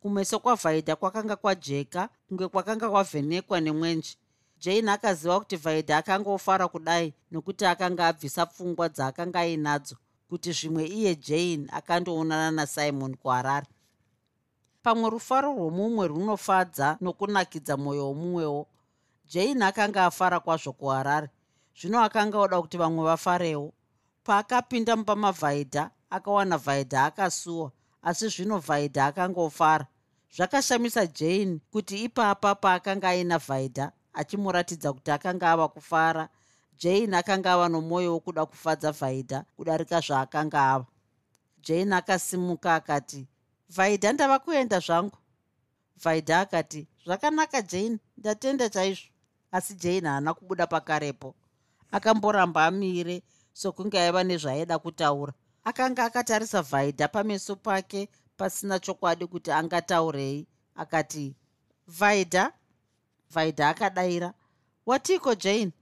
[0.00, 4.16] Kumeso kwavhaidha kwakanga kwajeka kunge kwakanga kwavhenekwa nemwenje.
[4.58, 9.96] Jane akaziva kuti vhaidha akanga ofara kudai nokuti akanga abvisa pfungwa dzaakanga ainadzo
[10.28, 13.66] kuti zvimwe iye jane akandoonana nasimon kuharare.
[14.82, 18.66] Pamwe rufaro rwomumwe runofadza nokunakidza mwoyo womumwewo.
[19.26, 21.28] Jane akanga afara kwazvo kuharare.
[21.80, 23.72] Zvino akanga oda kuti vamwe vafarewo.
[24.24, 29.86] Paakapinda mupa mavhaidha akawana vhaidha akasuwa asi zvino vhaidha akanga ofara
[30.36, 36.28] zvakashamisa jane kuti ipapa paakanga aina vhaidha achimuratidza kuti akanga ava kufara.
[36.78, 40.86] Jane akanga ava nomwoyo wokuda kufadza vhaidha kudarika zvaakanga ava.
[41.62, 43.26] Jane akasimuka akati
[43.68, 45.18] vhaidha ndava kuenda zvangu?
[46.02, 49.08] Vhaidha akati zvakanaka jane ndatenda chaizvo.
[49.52, 51.34] Asi jane haana kubuda pakarepo.
[51.92, 55.32] Akamboramba amire sokunge aiva nezvaaida kutaura
[55.64, 60.46] akanga akatarisa vhaidha pameso pake pasina chokwadi kuti angataurei.
[60.74, 61.34] Akati
[61.88, 62.52] vhaidha
[63.30, 64.34] vhaidha akadayira
[64.86, 65.72] watiko jane?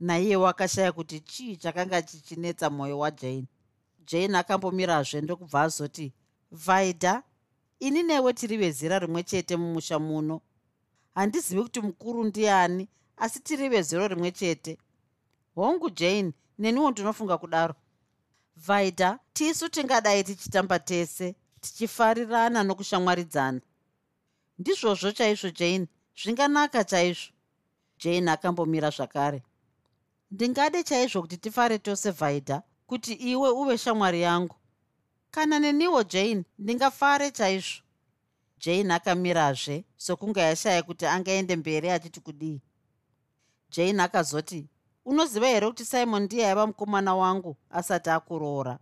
[0.00, 3.44] Naiyewo akashaya kuti chii chakanga chichinetsa mwoyo wajane
[4.06, 4.38] jane?
[4.38, 6.12] Akambomirazve ndokubva azoti
[6.52, 7.22] vhaidha
[7.80, 10.40] ini newe tiri vezera rimwe chete mumusha muno.
[11.14, 14.78] Handizivi kuti mukuru ndiani asi tiri vezero rimwe chete.
[15.54, 17.74] Hongu jane neniwo ndinofunga kudaro
[18.66, 23.60] vaida tisu tingadai tichitamba tese tichifarirana nokushamwaridzana.
[24.58, 25.86] Ndizvozvo chaizvo jane.
[26.20, 27.32] Zvinganaka chaizvo.
[27.98, 29.42] Jane akambomira zvakare.
[30.30, 34.56] Ndingade chaizvo kuti tifare tose vaida kuti iwe uve shamwari yangu.
[35.30, 37.82] Kana neniwo jane ndingafare chaizvo.
[38.58, 42.60] Jane akamirazve sokunge yashaya kuti angaende mberi achiti kudii.
[43.70, 44.68] Jane akazoti
[45.08, 48.78] unoziva here kuti simon ndiye aiva mukomana wangu asati akuroora?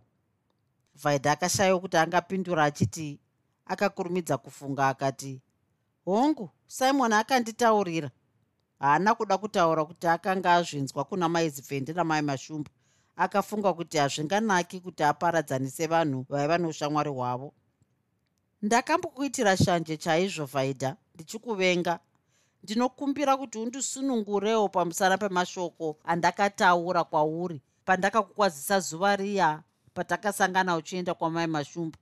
[0.95, 3.19] Vaida akashayiwa kuti angapindura achiti
[3.65, 5.41] akakurumidza kufunga akati
[6.05, 8.11] hongu simon akanditaurira.
[8.79, 12.69] Haana kuda kutaura kuti akanga azvinzwa kuna maizivhende namai mashumba.
[13.15, 17.53] Akafunga kuti hazvinganaki kuti aparadzanise vanhu vaiva neushamwari hwavo.
[18.61, 21.99] Ndakambokuitira shanje chaizvo vaida ndichikuvenga
[22.63, 31.97] ndinokumbira kuti undisunungurewo pamusana pemashoko andakataura kwauri pandakakukwazisa zuva riya patakasangana uchienda kwamai mashumba.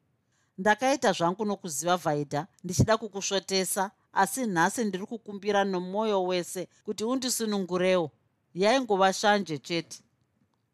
[0.58, 8.12] Ndakaita zvangu nokuziva vhaidha ndichida kukusvotesa asi nhasi ndiri kukumbira nomwoyo wese kuti undisunungurewo.
[8.56, 10.00] Yaingova shanje chete.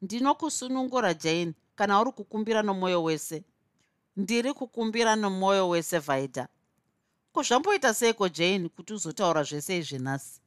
[0.02, 3.44] Ndinokusunungura jane kana uri kukumbira nomwoyo wese.
[4.18, 6.48] Ndiri kukumbira nomwoyo wese vhaidha
[7.34, 10.42] ko zvamboita seiko jane kuti uzotaura zvese izvi nhasi?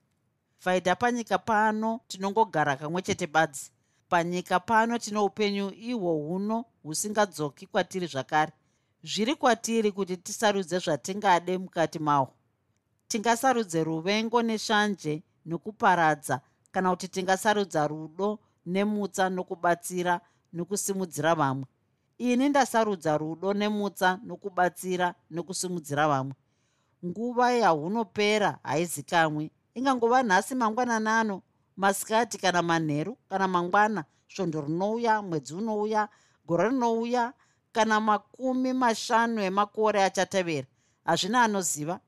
[0.59, 3.71] Faidha panyika pano tinongogara kamwe chete badzi.
[4.09, 8.53] Panyika pano tino upenyu ihwo huno husingadzoki kwatiri zvakare.
[9.03, 12.35] Zviri kwatiri kuti tisarudze zvatingade mukati mahwo
[13.09, 16.41] tingasarudze ruvengo neshanje nokuparadza
[16.73, 20.21] kana kuti tingasarudza rudo nemutsa nokubatsira
[20.53, 21.65] nokusimudzira vamwe.
[22.19, 26.35] Ini ndasarudza rudo nemutsa nokubatsira nokusimudzira vamwe
[27.05, 31.43] nguva yahunopera haizikamwi ingangova nhasi mangwanana ano
[31.77, 36.09] masikati kana manheru kana mangwana svondo rinouya mwedzi unouya
[36.47, 37.33] gore rinouya
[37.75, 40.67] kana makumi mashanu emakore achatevera.
[41.05, 42.01] Hazvina anoziva.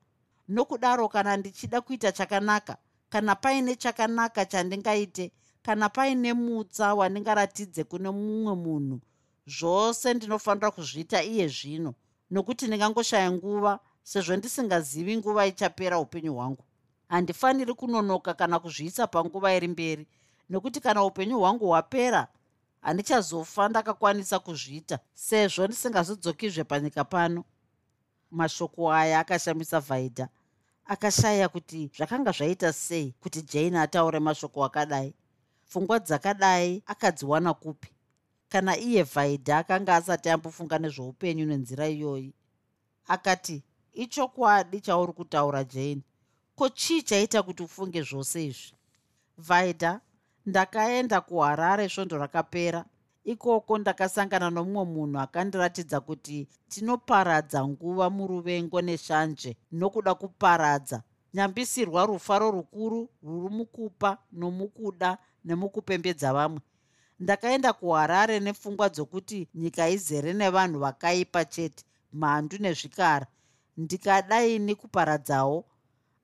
[0.48, 2.76] Nokudaro kana ndichida kuita chakanaka
[3.08, 5.32] kana paine chakanaka chandingaite
[5.62, 9.00] kana paine mutsa wandingaratidze kune mumwe munhu
[9.46, 11.94] zvose ndinofanira kuzviita iye zvino.
[12.30, 16.64] Nokuti ndingangoshaya nguva sezvo ndisingazivi nguva ichapera upenyu hwangu.
[17.08, 20.06] Handifaniri kunonoka kana kuzviisa panguva iri mberi
[20.48, 22.28] nokuti kana upenyu hwangu hwapera
[22.80, 27.44] handichazofa ndakakwanisa kuzviita sezvo ndisingazodzokizve panyika pano.
[28.30, 30.28] Mashoko aya akashamisa vhaidha
[30.84, 35.14] akashaya kuti zvakanga zvaita sei kuti jane ataure mashoko akadai.
[35.68, 37.88] Pfungwa dzakadai akadziwana kupi?
[38.48, 42.34] Kana iye vhaidha akanga asati ambofunga nezveupenyu nenzira iyoyi
[43.06, 43.62] akati
[43.96, 46.02] ichokwadi chauri kutaura jane.
[46.56, 48.72] Ko chii chaita kuti ufunge zvose izvi?
[49.38, 50.00] Vhaidha
[50.46, 52.84] ndakaenda kuharare svondo rakapera.
[53.24, 61.02] Ikoko ndakasangana nomumwe munhu akandiratidza kuti tinoparadza nguva muruvengo neshanje nokuda kuparadza.
[61.34, 66.60] Nyambisirwa rufaro rukuru rwuri mukupa nomukuda nemukupembedza vamwe.
[67.20, 73.26] Ndakaenda kuharare nepfungwa dzokuti nyika izere nevanhu vakaipa chete mhandu nezvikara
[73.76, 75.64] ndikadaini kuparadzawo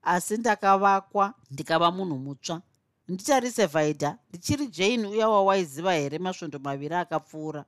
[0.03, 1.33] asi ndakavakwa.
[1.51, 2.61] Ndikava munhu mutsva.
[3.07, 7.65] Nditarise vhaidha ndichiri jane uya wawaiziva here masvondo maviri akapfuura?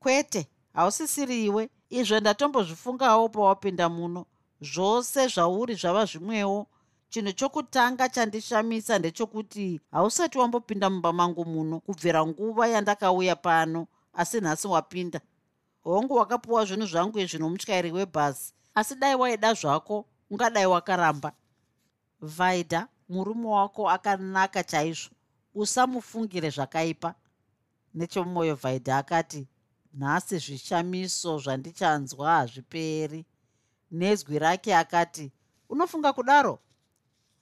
[0.00, 1.70] Kwete hausisiri iwe.
[1.90, 4.26] Izvo ndatombozvifungawo pawapinda muno.
[4.60, 6.66] Zvose zvauri zvava zvimwewo.
[7.08, 14.68] Chinhu chokutanga chandishamisa ndechokuti hausati wambopinda mumba mangu muno kubvira nguva yandakauya pano asi nhasi
[14.68, 15.20] wapinda.
[15.84, 21.32] Hongu wakapiwa zvinhu zvangu izvi nomutyairi webhasi asi dai waida zvako ungadai wakaramba.
[22.20, 25.10] Vaida murume wako akanaka chaizvo.
[25.54, 27.14] Usamufungire zvakaipa.
[27.94, 29.48] Nechemumwoyo vaida akati
[29.94, 33.26] nhasi zvishamiso zvandichanzwa hazviperi.
[33.90, 35.32] Nezwi rake akati
[35.68, 36.58] unofunga kudaro?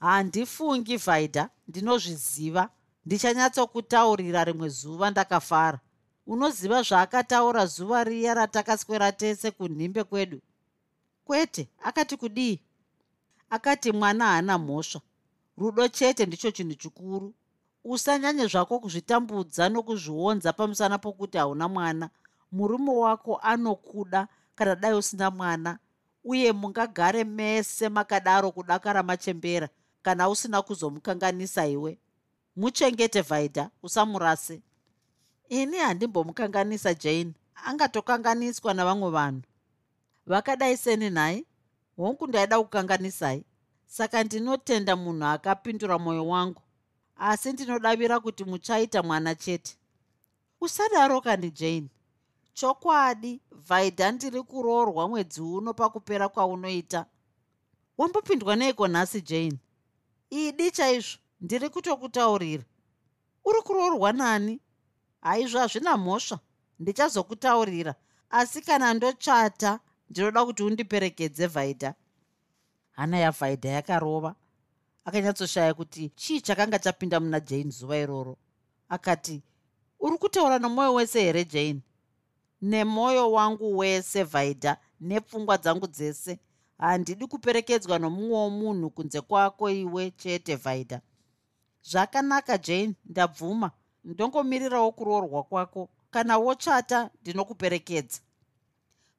[0.01, 1.51] Handifungi vaida.
[1.69, 2.71] Ndinozviziva.
[3.07, 5.81] Ndichanyatsokutaurira rimwe zuva ndakafara.
[6.27, 10.41] Unoziva zvaakataura zuva riya ratakaswera tese kunhimbe kwedu
[11.31, 11.69] kwete?
[11.83, 12.61] Akati kudii?
[13.51, 15.01] Akati mwana haana mhosva.
[15.59, 17.35] Rudo chete ndicho chinhu chikuru.
[17.85, 22.11] Usanyanye zvako kuzvitambudza nokuzvionza pamusana pokuti hauna mwana.
[22.53, 25.79] Murume wako anokuda kana dai usina mwana
[26.25, 29.69] uye mungagare mese makadaro kudakara machembera
[30.03, 31.99] kana usina kuzomukanganisa iwe.
[32.57, 34.63] Muchengete vhaidha usamurase.
[35.49, 37.33] Ini handimbomukanganisa jane.
[37.65, 39.43] Angatokanganiswa navamwe vanhu
[40.27, 41.45] vakadai seni nhaye
[41.97, 43.45] hongu ndaida kukanganisai.
[43.87, 46.63] Saka ndinotenda munhu akapindura mwoyo wangu
[47.17, 49.77] asi ndinodavira kuti muchaita mwana chete.
[50.61, 51.89] Usadaro kani jane.
[52.53, 57.07] Chokwadi vhaidha ndiri kuroorwa mwedzi uno pakupera kwaunoita.
[57.99, 59.59] Wambopindwa neiko nhasi jane?
[60.31, 62.65] Idi chaizvo ndiri kutokutaurira.
[63.45, 64.61] Uri kuroorwa nani?
[65.21, 66.39] Haizvo hazvina mhosva
[66.79, 67.95] ndichazokutaurira.
[68.31, 71.95] Asi kana ndotsvata ndinoda kuti undiperekedze vhaidha
[72.93, 74.35] hana yavhaidha yakarova.
[75.05, 78.37] Akanyatsoshaya kuti chii chakanga chapinda muna jane zuva iroro?
[78.89, 79.43] Akati
[80.01, 81.81] uri kutaura nomwoyo wese here jane?
[82.63, 86.39] Nemwoyo wangu wese vhaidha nepfungwa dzangu dzese.
[86.79, 91.01] Handidi kuperekedzwa nomumwewo munhu kunze kwako iwe chete vhaidha
[91.83, 93.71] zvakanaka jane ndabvuma.
[94.05, 95.89] Ndongomirirawo kuroorwa kwako.
[96.11, 98.21] Kana wochata ndinokuperekedza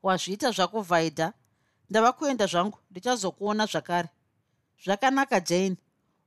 [0.04, 1.34] wazviita zvako vhaidha
[1.90, 4.10] ndava kuenda zvangu ndichazokuona zvakare.
[4.84, 5.78] Zvakanaka jane.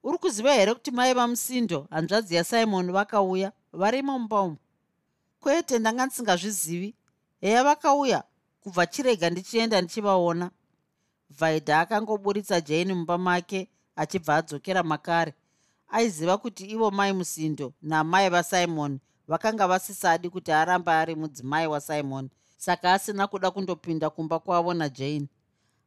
[0.02, 3.52] Uri kuziva here kuti mai vamusindo hanzvadzi yasimon vakauya?
[3.72, 4.56] Varimo mumba umu?
[5.40, 6.94] Kwete ndanga ndisingazvizivi.
[7.40, 8.22] Heya vakauya.
[8.60, 10.50] Kubva chirega ndichienda ndichivaona.
[11.30, 15.34] Vhaidha akangoburitsa jane mumba make achibva adzokera makare.
[15.88, 22.30] Aiziva kuti ivo mai musindo namai vasimon vakanga vasisadi kuti arambe ari mudzimai wasimon
[22.64, 25.28] saka asina kuda kundopinda kumba kwavo najane.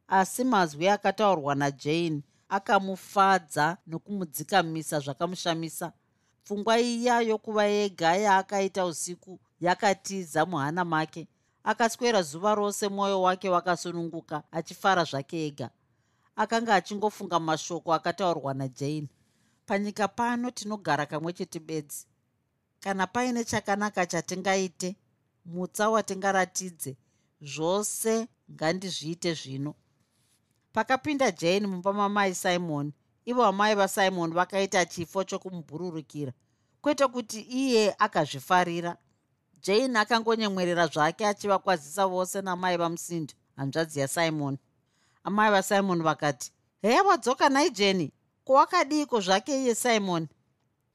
[0.08, 5.92] Asi mazwi akataurwa najane akamufadza nokumudzikamisa zvakamushamisa.
[6.44, 11.28] Pfungwa iya yokuva yega yaakaita usiku yakatiza muhana make.
[11.64, 15.70] Akaswera zuva rose mwoyo wake wakasununguka achifara zvake ega.
[16.36, 19.08] Akanga achingofunga mashoko akataurwa najane.
[19.66, 22.06] Panyika pano tinogara kamwe chete bedzi.
[22.80, 24.96] Kana paine chakanaka chatingaite
[25.48, 26.96] mutsa watingaratidze
[27.40, 29.74] zvose ngandizviite zvino.
[30.72, 32.92] Pakapinda jane mumba mamai simon
[33.24, 36.32] ivo vamai vasimon vakaita chifo chokumubhururukira
[36.80, 38.96] kwete kuti iye akazvifarira.
[39.62, 44.58] Jane akangonyemwerera zvake achivakwazisa vose namai vamusindo hanzvadzi yasimon
[45.24, 48.12] amai vasimon vakati heya wadzoka nai jeni
[48.44, 50.28] kowakadiiko zvake iye simon?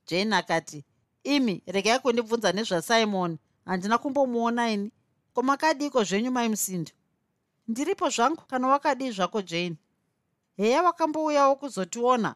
[0.08, 0.86] Jane akati
[1.24, 4.92] imi regai kundibvunza nezvasimon handina kumbomuona ini.
[5.34, 6.92] Komakadiiko zvenyu mai musindo?
[7.68, 9.76] Ndiripo zvangu kana wakadii zvako jane?
[10.58, 12.36] Heya wakambouyawo kuzotiona.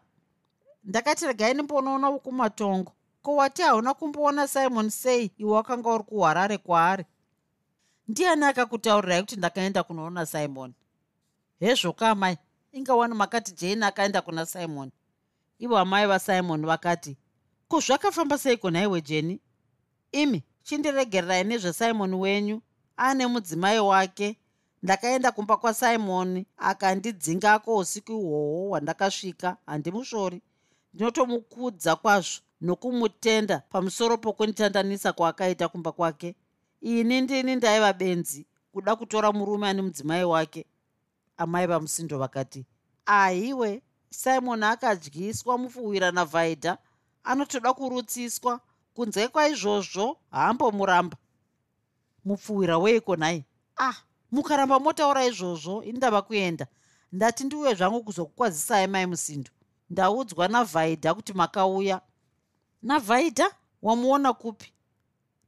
[0.84, 5.32] Ndakati regai ndimbonoona wokumatongo ko wati hauna kumboona simon sei?
[5.38, 7.06] Iwe wakanga uri kuharare kwaari.
[8.08, 10.74] Ndiani akakutaurirai kuti ndakaenda kunoona simon?
[11.60, 12.38] Hezvoka amai
[12.72, 14.92] ingawani makati jane akaenda kuna simon.
[15.60, 17.18] Ivo amai vasimon vakati
[17.68, 19.40] ko zvakafamba seiko nhaiwe jeni
[20.12, 22.62] imi chindiregererai nezvesimon wenyu.
[22.98, 24.38] Ane mudzimai wake.
[24.84, 29.58] Ndakaenda kumba kwasimon akandidzingako usiku ihwohwo hwandakasvika.
[29.66, 30.42] Handimushori.
[30.94, 36.36] Ndinotomukudza kwazvo nokumutenda pamusoro pokunditandanisa kwaakaita kumba kwake.
[36.82, 40.66] Ini ndini ndaiva benzi kuda kutora murume ane mudzimai wake.
[41.38, 42.66] Amai vamusindo vakati
[43.06, 46.78] ahiwe simon akadyiswa mufuwira navhaidha
[47.24, 48.60] anotoda kurutsiswa
[48.98, 51.18] kunze kwaizvozvo haambomuramba.
[52.26, 53.46] Mupfuwira weiko nhai
[53.78, 53.94] ah.
[54.32, 56.68] Mukaramba motaura izvozvo ini ndava kuenda.
[57.12, 59.52] Ndati ndiuye zvangu kuzokukwazisai mai musindo.
[59.90, 62.02] Ndaudzwa navhaidha kuti makauya.
[62.82, 64.74] Navhaidha wamuona kupi?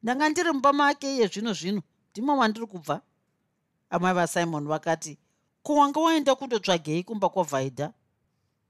[0.04, 1.82] Ndanga ndiri mumba make iye zvino zvino.
[2.12, 3.02] Ndimo mandiri kubva.
[3.89, 5.18] Amai vasimon vakati
[5.64, 7.93] ko wanga waenda kundotsvagei kumba kwavhaidha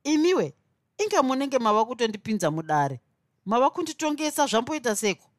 [0.03, 0.55] imiwe
[0.97, 3.01] inge munenge mava kutondipinza mudare
[3.45, 5.29] mava kunditongesa zvamboita seko?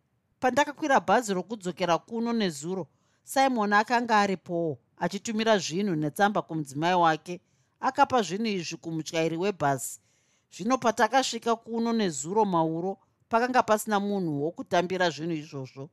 [0.40, 2.88] Pandakakwira bhazi rokudzokera kuno nezuro
[3.24, 7.40] simon akanga aripowo achitumira zvinhu netsamba kumudzimai wake
[7.80, 10.00] akapa zvinhu izvi kumutyairi webhasi
[10.52, 12.98] zvino patakasvika kuno nezuro mauro
[13.28, 15.90] pakanga pasina munhu wokutambira zvinhu izvozvo.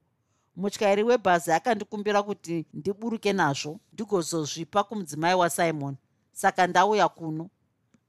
[0.56, 5.96] Mutyairi webhazi akandikumbira kuti ndiburuke nazvo ndigozozvipa kumudzimai wasimon.
[6.32, 7.50] Saka ndauya kuno.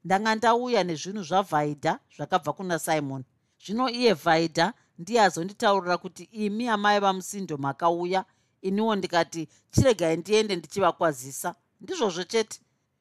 [0.04, 3.24] Ndanga ndauya nezvinhu zvavhaidha zvakabva kuna simon
[3.64, 8.24] zvino iye vhaidha ndiye azonditaurira kuti imi amai vamusindo makauya
[8.62, 11.54] iniwo ndikati chiregai ndiende ndichivakwazisa.
[11.80, 12.60] Ndizvozvo chete.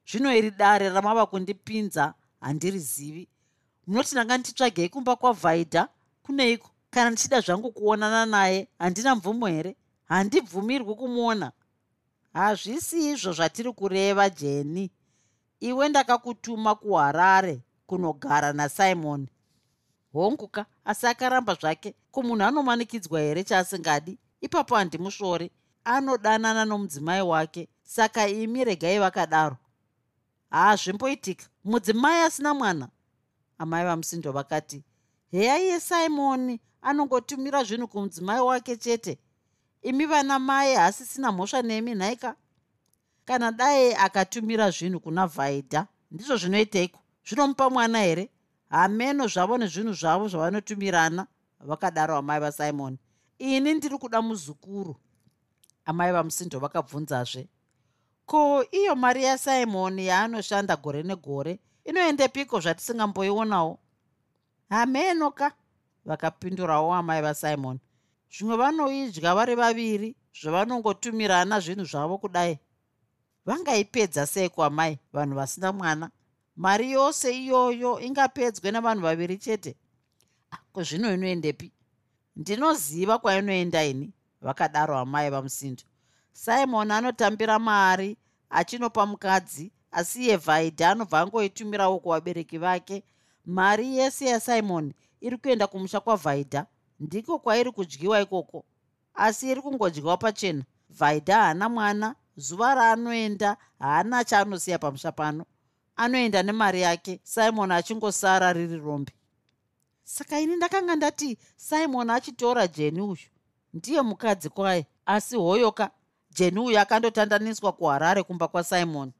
[0.09, 3.27] Zvino iri dare ramava kundipinza handirizivi.
[3.87, 5.89] Munoti ndanga nditsvagei kumba kwavhaidha
[6.23, 9.75] kuneiko kana ndichida zvangu kuonana naye handina mvumo here?
[10.05, 11.51] Handibvumirwi kumuona.
[12.33, 14.91] Hazvisi izvo zvatiri kureva jeni
[15.59, 19.27] iwe ndakakutuma kuharare kunogara nasimoni
[20.13, 21.95] honguka asi akaramba zvake.
[22.11, 24.17] Ko munhu anomanikidzwa here chaasingadi?
[24.41, 25.51] Ipapo handimushori.
[25.83, 29.57] Anodanana nomudzimai wake saka imi regai vakadaro.
[30.49, 32.89] Haazvimboitika mudzimai asina mwana?
[33.57, 34.83] Amai vamusindo vakati
[35.31, 39.17] heya iye simoni anongotumira zvinhu kumudzimai wake chete?
[39.81, 42.35] Imi vana mai haasisina mhosva nemi nhaika
[43.25, 48.29] kana dai akatumira zvinhu kuna vhaidha ndizvo zvinoiteiko zvinomupa mwana here
[48.69, 51.27] hameno zvavo nezvinhu zvavo zvavanotumirana
[51.59, 52.97] vakadaro amai vasimoni
[53.39, 54.95] ini ndiri kuda muzukuru.
[55.85, 57.47] Amai vamusindo vakabvunzazve
[58.25, 63.79] ko iyo mari yasimoni yaanoshanda gore negore inoendepiko zvatisingamboionawo?
[64.69, 65.51] Hameno ka
[66.05, 67.79] vakapindurawo amai vasimoni
[68.31, 72.59] zvimwe vanoidya vari vaviri zvavanongotumirana zvinhu zvavo kudai.
[73.45, 76.11] Vangaipedza seiko amai vanhu vasina mwana
[76.57, 79.75] mari yose iyoyo ingapedzwe navanhu vaviri chete?
[80.51, 81.71] Ah, kuzvino inoendepi
[82.35, 85.83] ndinoziva kwainoenda ini vakadaro amai vamusindo
[86.31, 88.17] simon anotambira mari
[88.49, 93.03] achinopa mukadzi asi iye vhaidha anobva angoitumirawo kuvabereki vake.
[93.45, 96.65] Mari yese yasimon iri kuenda kumusha kwavhaidha
[96.99, 98.65] ndiko kwairi kudyiwa ikoko.
[99.13, 100.63] Asi iri kungodyiwa pachena.
[100.89, 105.45] Vhaidha haana mwana zuva raanoenda haana chaanosiya pamusha pano
[105.97, 107.19] anoenda nemari yake.
[107.23, 109.13] Simon achingosara riri rombe.
[110.03, 113.17] Saka ini ndakanga ndati simon achitora jeni uyu.
[113.73, 115.91] Ndiye mukadzi kwaye asi hoyoka
[116.31, 119.11] jeni uyu akandotandaniswa kuharare kumba kwasimon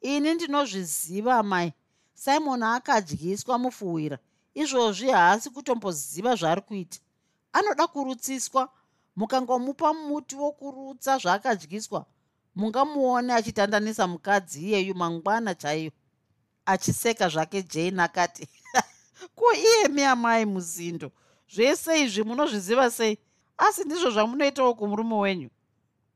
[0.00, 1.72] ini ndinozviziva mai.
[2.14, 4.18] Simon akadyiswa mufuwira.
[4.54, 6.98] Izvozvi haasi kutomboziva zvaari kuita.
[7.52, 8.68] Anoda kurutsiswa.
[9.16, 12.06] Mukangomupa muti wokurutsa zvaakadyiswa
[12.54, 15.92] mungamuone achitandanisa mukadzi iyeyu mangwana chaiyo
[16.66, 18.48] achiseka zvake jane akati
[19.36, 21.12] ko iye miamai muzindo.
[21.48, 23.18] Zvese izvi munozviziva sei?
[23.58, 25.50] Asi ndizvo zvamunoitawo kumurume wenyu.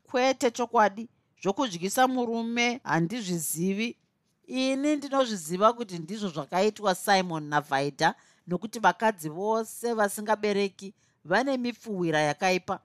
[0.03, 1.09] Kwete chokwadi
[1.43, 3.97] zvokudyisa murume handizvizivi.
[4.47, 8.15] Ini ndinozviziva kuti ndizvo zvakaitwa simon navhaidha
[8.47, 12.81] nokuti vakadzi vose vasingabereki vane mipfuwira yakaipa.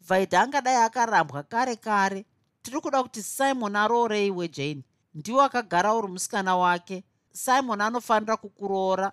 [0.00, 2.24] Vhaidha angadai akarambwa kare kare
[2.66, 4.82] tiri kuda kuti simon arooreiwe jane.
[5.14, 7.04] Ndiwo akagara uri musikana wake.
[7.32, 9.12] Simon anofanira kukuroora.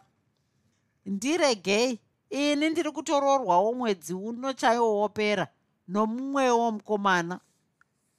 [1.06, 2.00] Ndiregei.
[2.30, 5.48] Ini ndiri kutoroorwawo mwedzi uno chaiwo wopera
[5.88, 7.40] nomumwewo mukomana.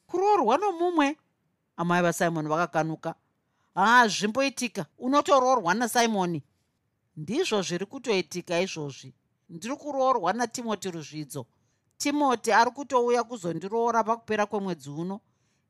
[0.06, 1.16] Kuroorwa nomumwe?
[1.76, 3.14] Amai vasimon vakakanuka.
[3.74, 4.86] Haa zvimboitika.
[4.98, 6.42] Unotoroorwa nasimoni
[7.16, 9.14] ndizvo zviri kutoitika izvozvi.
[9.48, 11.46] Ndiri kuroorwa natimoti ruzvidzo
[12.08, 15.20] timoti ari kutouya kuzondiroora pakupera kwemwedzi uno.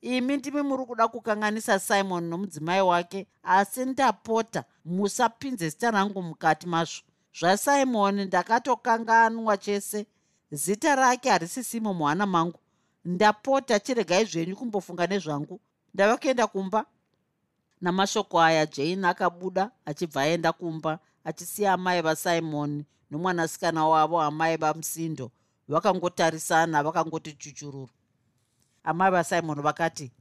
[0.01, 4.65] Imi ndimi muri kuda kukanganisa simon nomudzimai wake asi ndapota.
[4.85, 7.03] Musapinze zita rangu mukati mazvo.
[7.39, 10.07] Zvasimoni ndakatokanganwa chese.
[10.51, 12.59] Zita rake harisisimo muhana mangu.
[13.05, 15.61] Ndapota chiregai zvenyu kumbofunga nezvangu.
[15.95, 16.87] Ndava kuenda kumba.
[17.81, 25.31] Namashoko aya jane akabuda achibva aenda kumba achisiya amai vasimoni nomwanasikana wavo amai vamusindo
[25.69, 27.91] vakangotarisana vakangoti chuchururu.
[28.85, 30.13] Amai vasimoni vakati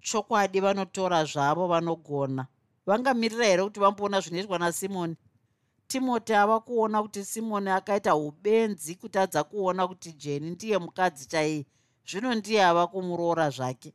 [0.00, 2.46] chokwadi vanotora zvavo vanogona.
[2.86, 5.16] Vangamirira here kuti vamboona zvinoitwa nasimoni?
[5.86, 11.66] Timoti ava kuona kuti simoni akaita ubenzi kutadza kuona kuti jeni ndiye mukadzi chaiye.
[12.06, 13.94] Zvino ndiye ava kumuroora zvake.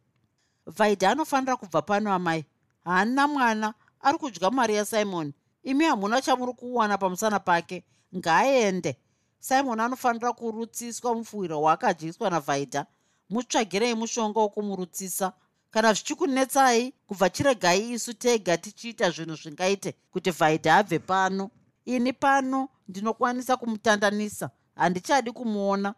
[0.66, 2.46] Vaidha anofanira kubva pano amai.
[2.84, 5.34] Haana mwana ari kudya mari yasimoni
[5.64, 7.84] imi hamuna chamuri kuwana pamusana pake.
[8.16, 8.98] Ngaaende
[9.40, 12.86] simoni anofanira kurutsiswa mufuwiro waakadyiswa navhaidha.
[13.30, 15.34] Mutsvagirei mushonga wokumurutsisa.
[15.72, 21.50] Kana zvichikunetsai kubva chiregai isu tega tichiita zvinhu zvingaite kuti vhaidha abve pano.
[21.86, 24.50] Ini pano ndinokwanisa kumutandanisa.
[24.76, 25.96] Handichadi kumuona.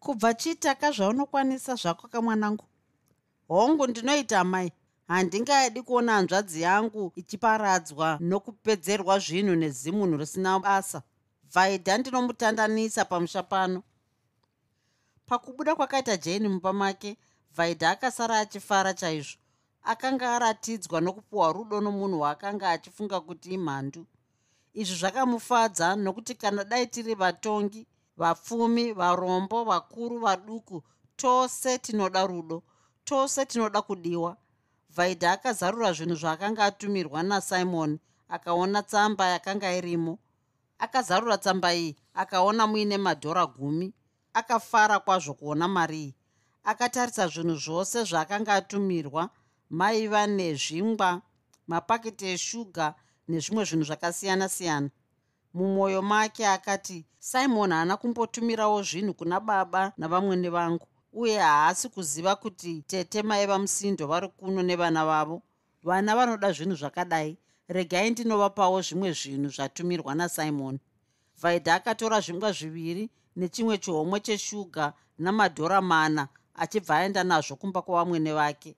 [0.00, 2.64] Kubva chiitaka zvaunokwanisa zvako kamwanangu.
[3.48, 4.72] Hongu ndinoita mai.
[5.08, 11.02] Handingadi kuona hanzvadzi yangu ichiparadzwa nokupedzerwa zvinhu nezimunhu risina basa
[11.52, 13.82] vhaidha ndinomutandanisa pamusha pano.
[15.26, 17.16] Pakubuda kwakaita jani mumba make
[17.56, 19.38] vhaidha akasara achifara chaizvo.
[19.82, 24.06] Akanga aratidzwa nokupiwa rudo nomunhu waakanga achifunga kuti imhandu.
[24.74, 27.86] Izvi zvakamufadza nokuti kana dai tiri vatongi
[28.16, 30.82] vapfumi varombo vakuru vaduku
[31.16, 32.62] tose tinoda rudo
[33.04, 34.36] tose tinoda kudiwa.
[34.90, 40.18] Vhaidha akazarura zvinhu zvaakanga atumirwa nasimon akaona tsamba yakanga irimo
[40.78, 43.94] akazarura tsamba iyi akaona muine madhora gumi
[44.32, 46.14] akafara kwazvo kuona mari iyi.
[46.64, 49.30] Akatarisa zvinhu zvose zvaakanga atumirwa
[49.70, 51.22] maiva nezvingwa
[51.66, 52.94] mapaketi eshuga
[53.28, 54.90] nezvimwe zvinhu zvakasiyana-siyana.
[55.54, 62.82] Mumwoyo make akati simon haana kumbotumirawo zvinhu kuna baba navamwene vangu uye haasi kuziva kuti
[62.82, 65.42] tete mai vamusindo vari kuno nevana vavo.
[65.82, 67.38] Vana vanoda zvinhu zvakadai
[67.68, 70.78] regai ndinovapawo zvimwe zvinhu zvatumirwa nasimon.
[71.40, 78.76] Vaidha akatora zvingwa zviviri nechimwe chihomwe cheshuga namadhora mana achibva aenda nazvo kumba kwavamwene vake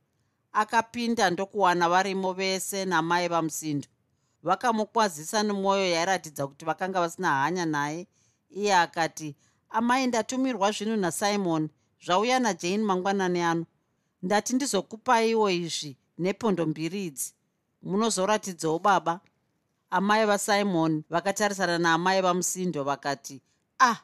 [0.52, 3.88] akapinda ndokuwana varimo vese namai vamusindo.
[4.42, 8.06] Vakamukwazisa nemwoyo yairatidza kuti vakanga vasina hanya naye.
[8.50, 9.36] Iye akati
[9.70, 11.68] amai ndatumirwa zvinhu nasimon.
[12.04, 13.66] Zvauya najane mangwanani ano.
[14.22, 17.34] Ndati ndizokupaiwo izvi nepondo mbiri idzi
[17.82, 19.20] munozoratidzawo baba
[19.90, 23.42] amai vasimon vakatarisana naamai vamusindo vakati
[23.78, 23.96] ah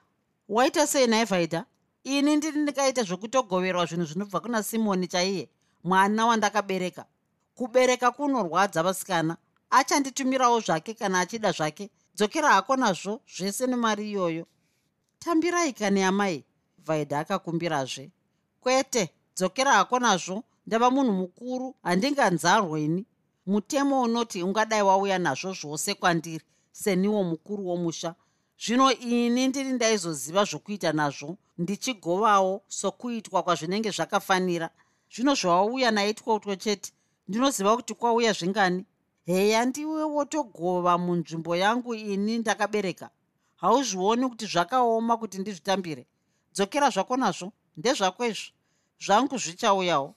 [0.49, 1.65] waita sei naye vhaidha
[2.05, 5.49] ini ndiri ndikaita zvokutogoverwa zvinhu zvinobva kuna simoni chaiye
[5.85, 7.05] mwana wandakabereka.
[7.55, 9.37] Kubereka kunorwadza vasikana.
[9.71, 11.91] Achanditumirawo zvake kana achida zvake.
[12.17, 14.47] Dzokera hako nazvo zvese nemari iyoyo.
[15.19, 16.45] Tambirai kani amai
[16.87, 18.11] vaidha akakumbirazve.
[18.61, 20.45] Kwete dzokera hako nazvo.
[20.67, 21.75] Ndava munhu mukuru.
[21.83, 23.07] Handinganzarweni
[23.47, 28.15] mutemo unoti ungadai wauya nazvo zvose kwandiri seniwo mukuru womusha.
[28.59, 34.71] Zvino ini ndiri ndaizoziva zvokuita nazvo ndichigovawo sokuitwa kwazvinenge zvakafanira.
[35.13, 36.93] Zvino zvawauya naitwa utwo chete
[37.29, 38.85] ndinoziva kuti kwauya zvingani.
[39.27, 43.11] Heya ndiwe wotogova munzvimbo yangu ini ndakabereka.
[43.57, 46.07] Hauzvioni kuti zvakaoma kuti ndizvitambire.
[46.55, 48.53] Dzokera zvako nazvo ndezvako izvo
[49.05, 50.15] zvangu zvichauyawo.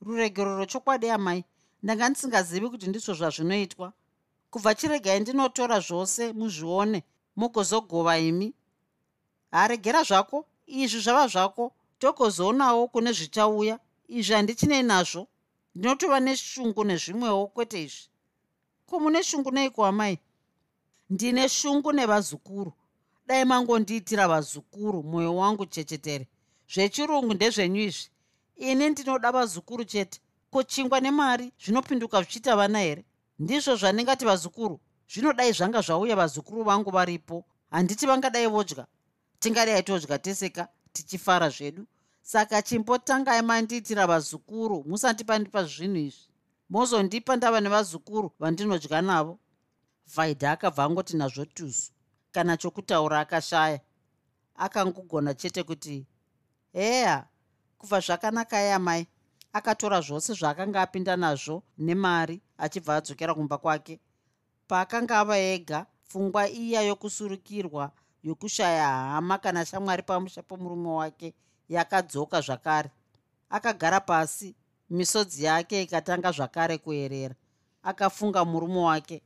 [0.00, 1.44] Ruregero rwechokwadi amai
[1.84, 3.92] ndanga ndisingazivi kuti ndizvo zvazvinoitwa.
[4.50, 6.98] Kubva chiregai ndinotora zvose muzvione
[7.36, 8.48] mugozogova imi.
[9.50, 11.64] Haregera zvako izvi zvava zvako.
[11.98, 13.76] Togozoonawo kune zvichauya
[14.08, 15.22] izvi handichinei nazvo.
[15.74, 18.08] Ndinotova neshungu nezvimwewo kwete izvi.
[18.86, 20.18] Ko mune shungu neiko amai
[21.10, 22.72] ndine shungu nevazukuru.
[23.26, 26.28] Dai mangondiitira vazukuru mwoyo wangu chechetere.
[26.72, 28.08] Zvechirungu ndezvenyu izvi.
[28.56, 30.20] Ini ndinoda vazukuru chete
[30.54, 33.04] kochingwa nemari zvinopinduka zvichiita vana here?
[33.38, 34.80] Ndizvo zvandingati vazukuru.
[35.08, 37.44] Zvinodai zvanga zvauya vazukuru vangu varipo.
[37.70, 38.86] Handiti vangadai vodya.
[39.38, 41.86] Tingadai todya teseka tichifara zvedu.
[42.22, 46.28] Saka chimbotangai mandiitira vazukuru musati pandipa zvinhu izvi.
[46.70, 49.38] Mozondipa ndava nevazukuru vandinodya navo.
[50.14, 51.90] Vaidha akabva angoti nazvo tuzu.
[52.32, 53.80] Kana chokutaura akashaya
[54.56, 56.06] akangogona chete kuti
[56.72, 57.26] heya
[57.78, 59.06] kubva zvakanaka yamai
[59.54, 64.00] akatora zvose zvaakanga apinda nazvo nemari achibva adzokera kumba kwake.
[64.68, 67.92] Paakanga ava ega pfungwa iya yokusurukirwa
[68.22, 71.34] yokushaya hama kana shamwari pamusha pomurume wake
[71.68, 72.90] yakadzoka zvakare.
[73.50, 74.56] Akagara pasi
[74.90, 77.34] misodzi yake ikatanga zvakare kuerera.
[77.82, 79.22] Akafunga murume wake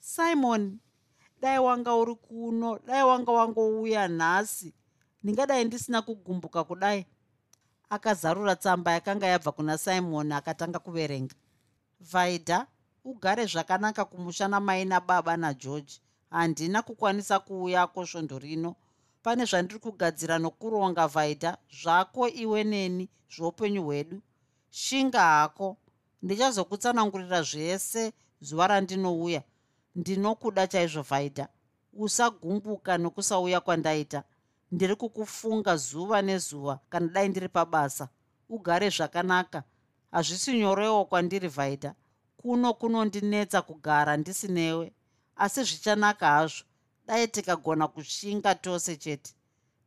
[0.00, 0.78] simon
[1.40, 4.74] dai wanga uri kuno dai wanga wangouya nhasi.
[5.22, 7.06] Ndingadai ndisina kugumbuka kudai
[7.92, 11.34] akazarura tsamba yakanga yabva kuna simon akatanga kuverenga.
[12.00, 12.66] Vaida
[13.04, 18.76] ugare zvakanaka kumusha namai nababa nageorge handina kukwanisa kuuyako svondo rino.
[19.22, 24.22] Pane zvandiri kugadzira nokuronga vaida zvako iwe neni zveupenyu hwedu.
[24.70, 25.76] Shinga hako.
[26.22, 29.42] Ndichazokutsanangurira zvese zuva randinouya.
[29.94, 31.48] Ndinokuda chaizvo vaida.
[31.92, 34.24] Usagumbuka nokusauya kwandaita
[34.72, 36.80] ndiri kukufunga zuva nezuva.
[36.88, 38.08] Kana dai ndiri pabasa
[38.48, 39.62] ugare zvakanaka.
[40.10, 41.94] Hazvisi nyorewo kwandiri vaida
[42.36, 44.92] kuno kunondinetsa kugara ndisinewe
[45.36, 46.64] asi zvichanaka hazvo.
[47.06, 49.34] Dai tikagona kushinga tose chete.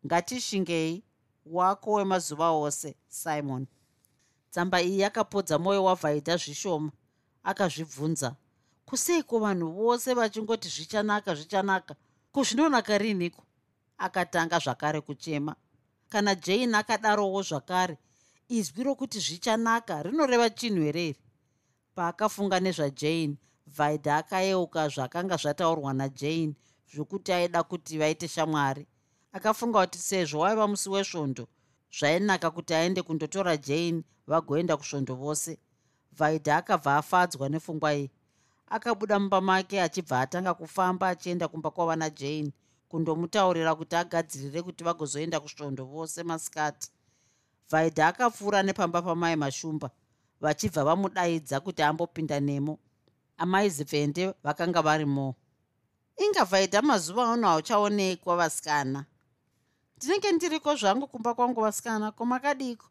[0.06, 1.04] Ngatishingei
[1.46, 3.68] wako wemazuva ose simon.
[4.52, 6.92] Tsamba iyi yakapodza mwoyo wavhaidha zvishoma
[7.44, 8.36] akazvibvunza.
[8.86, 11.96] Kuseiko vanhu vose vachingoti zvichanaka zvichanaka?
[12.32, 13.45] Kuzvinonaka riniko
[13.98, 15.56] akatanga zvakare kuchema.
[16.10, 17.98] Kana jane akadarowo zvakare
[18.50, 21.20] izwi rokuti zvichanaka rinoreva chinhu hereri
[21.96, 23.38] paakafunga nezvajane
[23.78, 26.56] vaida akayeuka zvakanga zvataurwa najane
[26.94, 28.88] zvokuti aida kuti vaite shamwari.
[29.32, 31.48] Akafunga kuti sezvo waiva musi wesvondo
[31.98, 35.58] zvainaka kuti aende kundotora jane vagoenda kusvondo vose.
[36.18, 38.12] Vaida akabva afadzwa nepfungwa iyi.
[38.68, 42.52] Akabuda mumba make achibva atanga kufamba achienda kumba kwava najane
[42.96, 46.88] kundomutaurira kuti agadzirire kuti vagozoenda kusvondo vose masikati.
[47.70, 49.90] Vaida akapfuura nepamba pamai mashumba
[50.42, 52.80] vachibva vamudaidza kuti ambopinda nemo.
[53.38, 55.36] Amai zivhende vakanga varimo.
[56.18, 59.06] Inga vaida mazuva ano hauchaonekwa vasikana.
[59.98, 62.12] Ndinenge ndiriko zvangu kumba kwangu vasikana?
[62.12, 62.88] Komakadiko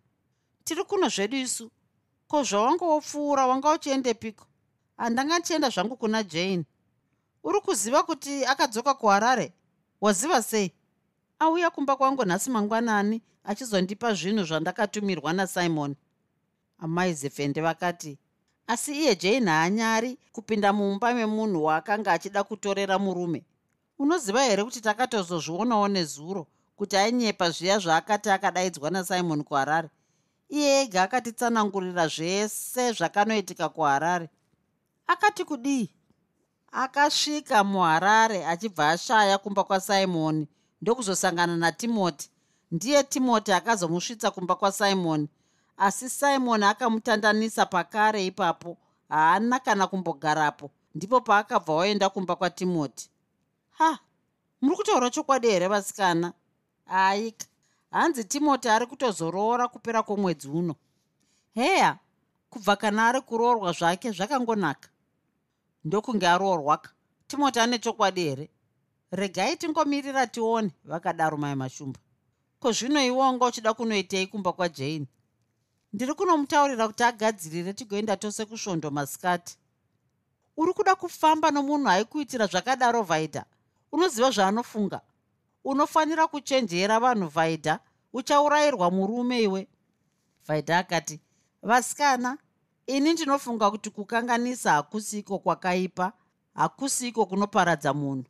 [0.65, 1.71] tiri kuno zvedu isu?
[2.29, 4.47] Ko zvawanga wopfuura wanga uchiendepiko?
[4.97, 6.65] Handanga ndichienda zvangu kuna jane.
[7.45, 9.53] Uri kuziva kuti akadzoka kuharare
[10.01, 10.73] waziva sei?
[11.39, 15.97] Auya kumba kwangu nhasi mangwanani achizondipa zvinhu zvandakatumirwa nasimon.
[16.79, 18.19] Amai zefende vakati
[18.67, 23.45] asi iye jane haanyari kupinda mumba memunhu waakanga achida kutorera murume.
[23.99, 29.89] Unoziva here kuti takatozozvionawo nezuro kuti ainyepa zviya zvaakati akadaidzwa nasimon kuharare?
[30.49, 34.29] Iye ega akatitsanangurira zvese zvakanoitika kuharare.
[35.07, 35.91] Akati kudii
[36.75, 40.49] akasvika muharare achibva ashaya kumba kwasimoni
[40.83, 42.31] ndokuzosangana natimoti.
[42.71, 45.29] Ndiye timoti akazomusvitsa kumba kwasimoni
[45.77, 48.77] asi simoni akamutandanisa pakare ipapo
[49.09, 50.71] haana kana kumbogarapo.
[50.95, 53.11] Ndipo paakabva waenda kumba kwatimoti.
[53.71, 53.99] Ha
[54.61, 56.33] muri kutaura chokwadi here vasikana?
[56.87, 57.47] Aika
[57.91, 60.75] hanzi timoti ari kutozoroora kupera kwomwedzi uno.
[61.55, 61.99] Heya
[62.51, 64.89] kubva kana ari kuroorwa zvake zvakangonaka
[65.85, 66.91] ndokunge aroorwaka.
[67.27, 68.51] Timoti ane chokwadi here?
[69.13, 72.01] Regai tingomirira tione vakadaro mai mashumba.
[72.61, 75.07] Ko zvino iwonga uchida kunoitei kumba kwajani
[75.93, 79.59] ndiri kunomutaurira kuti agadzirire tigoenda tose kusvondo masikati.
[80.57, 83.45] Uri kuda kufamba nomunhu aikuitira zvakadaro vaida?
[83.93, 85.01] Unoziva zvaanofunga?
[85.65, 87.79] Unofanira kuchenjera vanhu vaida?
[88.13, 89.69] Uchaurayirwa murume iwe?
[90.47, 91.21] Vaida akati
[91.63, 92.39] vasikana
[92.87, 96.13] ini ndinofunga kuti kukanganisa hakusiko kwakaipa
[96.55, 98.25] hakusiko kunoparadza munhu.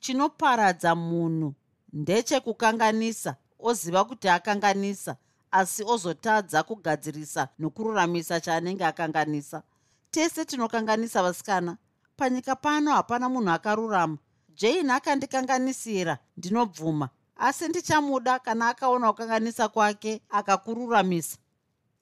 [0.00, 1.54] Chinoparadza munhu
[1.92, 5.16] ndechekukanganisa oziva kuti akanganisa
[5.50, 9.62] asi ozotadza kugadzirisa nokururamisa chaanenge akanganisa.
[10.10, 11.76] Tese tinokanganisa vasikana.
[12.16, 14.16] Panyika pano hapana munhu akarurama.
[14.54, 17.08] Jane akandikanganisira ndinobvuma.
[17.36, 21.38] Asi ndichamuda kana akaona kukanganisa kwake akakururamisa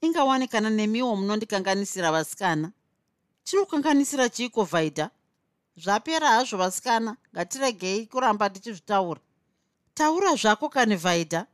[0.01, 2.73] ingawanikana nemiwo munondikanganisira vasikana?
[3.45, 5.11] Tinokanganisira chiiko vaida?
[5.77, 9.21] Zvapera hazvo vasikana ngatiregei kuramba tichizvitaura.
[9.95, 11.47] Taura zvako kani vaida?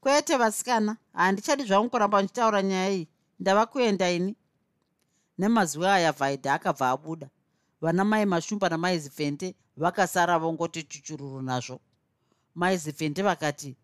[0.00, 3.08] Kwete vasikana handichadi zvangu kuramba ndichitaura nyaya iyi.
[3.40, 4.36] Ndava kuenda ini?
[5.38, 7.28] Nemazuva aya vaida akabva abuda.
[7.80, 11.80] Vana mai mashumba namai zivhende vakasara vongoti chuchururu nazvo.
[12.54, 13.76] Mai zivhende vakati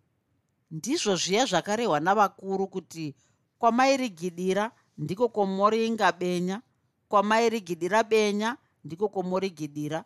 [0.70, 3.14] ndizvo zviya zvakarehwa navakuru kuti
[3.62, 6.62] kwamairigidira ndiko komoringa benya
[7.08, 10.04] kwamairigidira benya ndiko komorigidira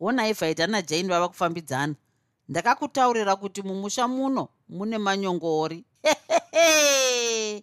[0.00, 1.94] onai vaita najani vava kufambidzana.
[2.48, 5.84] Ndakakutaurira kuti mumusha muno mune manyongori.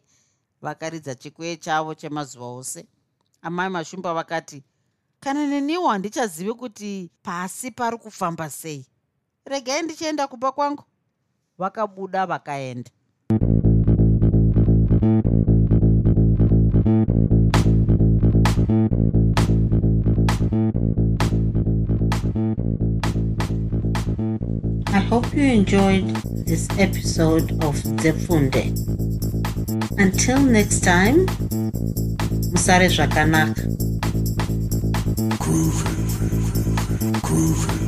[0.61, 2.87] Vakaridza chikwee chavo chemazuva ose.
[3.41, 4.63] Amai mashumba vakati
[5.19, 8.85] kana neniwo handichazivi kuti pasi pari kufamba sei?
[9.45, 10.83] Regai ndichienda kupa kwangu.
[11.57, 12.91] Vakabuda vakaenda
[14.95, 14.99] I
[24.99, 26.07] hope you enjoyed
[26.45, 28.71] this episode of the Zefunde.
[29.99, 31.25] Until next time,
[32.53, 33.67] Musare Zvakanaka.
[37.21, 37.84] Groovy.